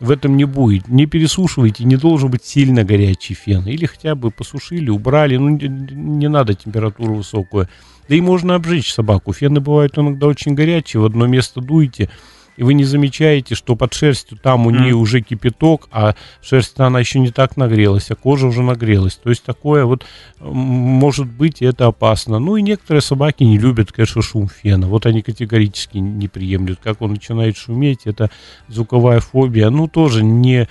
в 0.01 0.11
этом 0.11 0.37
не 0.37 0.45
будет. 0.45 0.89
Не 0.89 1.07
пересушивайте, 1.07 1.85
не 1.85 1.97
должен 1.97 2.31
быть 2.31 2.45
сильно 2.45 2.85
горячий 2.85 3.35
фен. 3.35 3.67
Или 3.67 3.87
хотя 3.87 4.15
бы 4.15 4.31
посушили, 4.31 4.91
убрали. 4.91 5.37
Ну, 5.37 5.51
не, 5.51 5.69
не 5.69 6.29
надо 6.29 6.55
температуру 6.55 7.15
высокую. 7.15 7.69
Да 8.09 8.15
и 8.15 8.21
можно 8.21 8.55
обжечь 8.55 8.93
собаку. 8.93 9.33
Фены 9.33 9.61
бывают 9.61 9.97
иногда 9.99 10.27
очень 10.27 10.55
горячие. 10.55 11.01
В 11.01 11.05
одно 11.05 11.27
место 11.27 11.61
дуете, 11.61 12.11
и 12.57 12.63
вы 12.63 12.75
не 12.75 12.85
замечаете, 12.85 13.55
что 13.55 13.77
под 13.77 13.95
шерстью 13.95 14.39
там 14.39 14.67
у 14.67 14.71
mm. 14.71 14.81
нее 14.81 14.95
уже 14.95 15.21
кипяток, 15.21 15.89
а 15.91 16.15
шерсть 16.43 16.79
она 16.79 17.01
еще 17.01 17.19
не 17.19 17.31
так 17.31 17.57
нагрелась, 17.57 18.11
а 18.11 18.15
кожа 18.15 18.47
уже 18.47 18.63
нагрелась. 18.63 19.17
То 19.17 19.31
есть 19.31 19.43
такое 19.43 19.85
вот 19.85 20.05
может 20.41 21.27
быть, 21.27 21.63
и 21.63 21.65
это 21.65 21.87
опасно. 21.87 22.39
Ну 22.39 22.57
и 22.57 22.63
некоторые 22.63 23.01
собаки 23.01 23.43
не 23.43 23.59
любят, 23.59 23.93
конечно, 23.93 24.23
шум 24.23 24.49
фена. 24.49 24.87
Вот 24.87 25.07
они 25.07 25.23
категорически 25.23 25.99
не 25.99 26.29
приемлют. 26.29 26.79
Как 26.83 27.01
он 27.03 27.13
начинает 27.13 27.57
шуметь, 27.57 28.03
это 28.05 28.31
звуковая 28.69 29.21
фобия. 29.21 29.71
Ну 29.71 29.89
тоже 29.89 30.23
не 30.23 30.69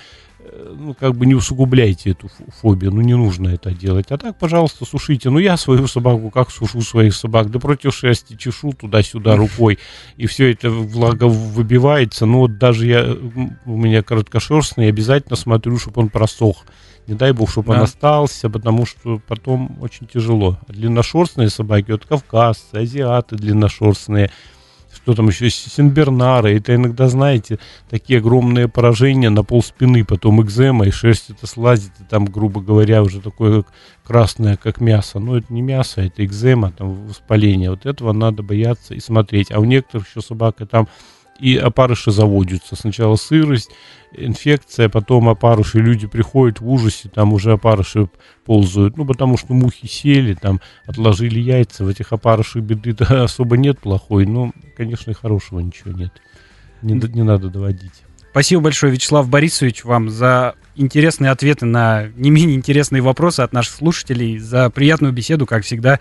ну, 0.76 0.94
как 0.94 1.16
бы 1.16 1.26
не 1.26 1.36
усугубляйте 1.36 2.12
эту 2.12 2.30
фобию, 2.62 2.92
ну, 2.92 3.02
не 3.02 3.16
нужно 3.16 3.50
это 3.50 3.72
делать. 3.72 4.08
А 4.10 4.18
так, 4.18 4.38
пожалуйста, 4.38 4.86
сушите. 4.86 5.30
Ну, 5.30 5.40
я 5.40 5.58
свою 5.58 5.88
собаку 5.88 6.30
как 6.30 6.52
сушу 6.52 6.82
своих 6.82 7.16
собак? 7.16 7.50
Да 7.50 7.60
против 7.60 7.94
шерсти 7.94 8.36
чешу 8.36 8.74
туда-сюда 8.74 9.36
рукой, 9.36 9.80
и 10.18 10.28
все 10.28 10.52
это 10.52 10.70
влага 10.70 11.26
выбивается. 11.26 12.26
Ну, 12.26 12.40
вот 12.40 12.58
даже 12.58 12.88
я, 12.88 13.16
у 13.66 13.78
меня 13.78 14.04
короткошерстный, 14.04 14.90
обязательно 14.90 15.36
смотрю, 15.36 15.78
чтобы 15.78 16.02
он 16.02 16.10
просох. 16.10 16.66
Не 17.08 17.16
дай 17.16 17.34
бог, 17.34 17.52
чтобы 17.52 17.74
да. 17.74 17.80
он 17.80 17.84
остался, 17.84 18.50
потому 18.50 18.86
что 18.86 19.22
потом 19.28 19.78
очень 19.82 20.08
тяжело. 20.08 20.58
Длинношерстные 20.68 21.50
собаки, 21.50 21.92
вот 21.92 22.06
кавказцы, 22.06 22.76
азиаты 22.76 23.36
длинношерстные– 23.36 24.32
что 25.04 25.16
там 25.16 25.28
еще, 25.28 25.50
Синбернары, 25.50 26.56
это 26.56 26.76
иногда, 26.76 27.10
знаете, 27.10 27.60
такие 27.90 28.20
огромные 28.20 28.70
поражения 28.70 29.30
на 29.30 29.44
пол 29.44 29.62
спины, 29.62 30.06
потом 30.06 30.42
экзема, 30.42 30.88
и 30.88 30.92
шерсть 30.92 31.30
это 31.30 31.46
слазит, 31.46 31.92
и 32.00 32.04
там, 32.06 32.24
грубо 32.26 32.62
говоря, 32.62 33.04
уже 33.04 33.20
такое 33.20 33.66
красное, 34.06 34.56
как 34.56 34.80
мясо. 34.80 35.20
Но 35.20 35.38
это 35.38 35.54
не 35.54 35.62
мясо, 35.62 36.02
это 36.02 36.24
экзема, 36.24 36.72
там 36.72 37.08
воспаление. 37.08 37.70
Вот 37.70 37.86
этого 37.86 38.14
надо 38.14 38.44
бояться 38.44 38.94
и 38.94 39.02
смотреть. 39.02 39.52
А 39.52 39.60
у 39.60 39.66
некоторых 39.66 40.08
еще 40.08 40.22
собака 40.22 40.66
там 40.66 40.88
и 41.40 41.56
опарыши 41.58 42.12
заводятся. 42.12 42.76
Сначала 42.76 43.16
сырость, 43.16 43.72
инфекция, 44.16 44.90
потом 44.90 45.30
опарыши. 45.30 45.80
Люди 45.80 46.08
приходят 46.08 46.60
в 46.60 46.70
ужасе, 46.70 47.10
там 47.10 47.34
уже 47.34 47.54
опарыши 47.54 48.10
ползают. 48.46 48.98
Ну, 48.98 49.06
потому 49.06 49.38
что 49.38 49.54
мухи 49.54 49.88
сели, 49.88 50.34
там 50.34 50.62
отложили 50.86 51.40
яйца. 51.40 51.84
В 51.84 51.88
этих 51.88 52.14
опарышах 52.14 52.64
беды 52.64 53.04
особо 53.10 53.58
нет 53.58 53.80
плохой. 53.80 54.26
Но, 54.26 54.52
конечно, 54.78 55.12
и 55.12 55.16
хорошего 55.16 55.60
ничего 55.60 55.92
нет. 55.92 56.14
Не, 56.82 56.94
не 56.94 57.24
надо 57.24 57.50
доводить. 57.50 58.04
Спасибо 58.34 58.64
большое, 58.64 58.92
Вячеслав 58.92 59.30
Борисович, 59.30 59.84
вам 59.84 60.10
за 60.10 60.56
интересные 60.76 61.30
ответы 61.30 61.68
на 61.68 62.08
не 62.16 62.32
менее 62.32 62.56
интересные 62.56 63.00
вопросы 63.00 63.42
от 63.42 63.54
наших 63.54 63.76
слушателей, 63.76 64.40
за 64.40 64.72
приятную 64.72 65.14
беседу, 65.14 65.46
как 65.46 65.64
всегда. 65.64 66.00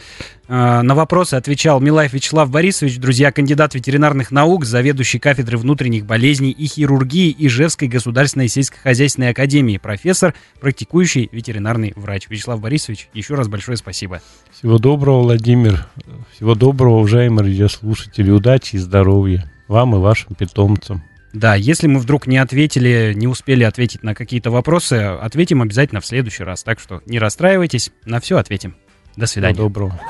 Э, 0.48 0.80
на 0.80 0.94
вопросы 0.94 1.34
отвечал 1.34 1.78
Милаев 1.82 2.14
Вячеслав 2.14 2.50
Борисович, 2.50 2.96
друзья, 2.96 3.32
кандидат 3.32 3.74
ветеринарных 3.74 4.30
наук, 4.30 4.64
заведующий 4.64 5.18
кафедры 5.18 5.58
внутренних 5.58 6.06
болезней 6.06 6.52
и 6.52 6.64
хирургии 6.64 7.36
Ижевской 7.38 7.86
государственной 7.86 8.48
сельскохозяйственной 8.48 9.28
академии, 9.28 9.76
профессор, 9.76 10.32
практикующий 10.58 11.28
ветеринарный 11.32 11.92
врач. 11.96 12.28
Вячеслав 12.30 12.62
Борисович, 12.62 13.10
еще 13.12 13.34
раз 13.34 13.48
большое 13.48 13.76
спасибо. 13.76 14.22
Всего 14.50 14.78
доброго, 14.78 15.20
Владимир. 15.20 15.86
Всего 16.34 16.54
доброго, 16.54 17.00
уважаемые 17.00 17.44
радиослушатели. 17.48 18.30
Удачи 18.30 18.76
и 18.76 18.78
здоровья 18.78 19.52
вам 19.68 19.94
и 19.96 19.98
вашим 19.98 20.34
питомцам. 20.34 21.02
Да, 21.32 21.54
если 21.54 21.86
мы 21.86 21.98
вдруг 21.98 22.26
не 22.26 22.38
ответили, 22.38 23.12
не 23.14 23.26
успели 23.26 23.64
ответить 23.64 24.02
на 24.02 24.14
какие-то 24.14 24.50
вопросы, 24.50 24.94
ответим 24.94 25.62
обязательно 25.62 26.00
в 26.00 26.06
следующий 26.06 26.44
раз. 26.44 26.62
Так 26.62 26.78
что 26.78 27.02
не 27.06 27.18
расстраивайтесь, 27.18 27.90
на 28.04 28.20
все 28.20 28.36
ответим. 28.38 28.76
До 29.16 29.26
свидания. 29.26 29.54
Всего 29.54 29.68
доброго. 29.68 30.00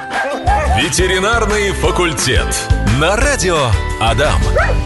Ветеринарный 0.80 1.72
факультет. 1.72 2.68
На 3.00 3.16
радио 3.16 3.68
Адам. 4.00 4.40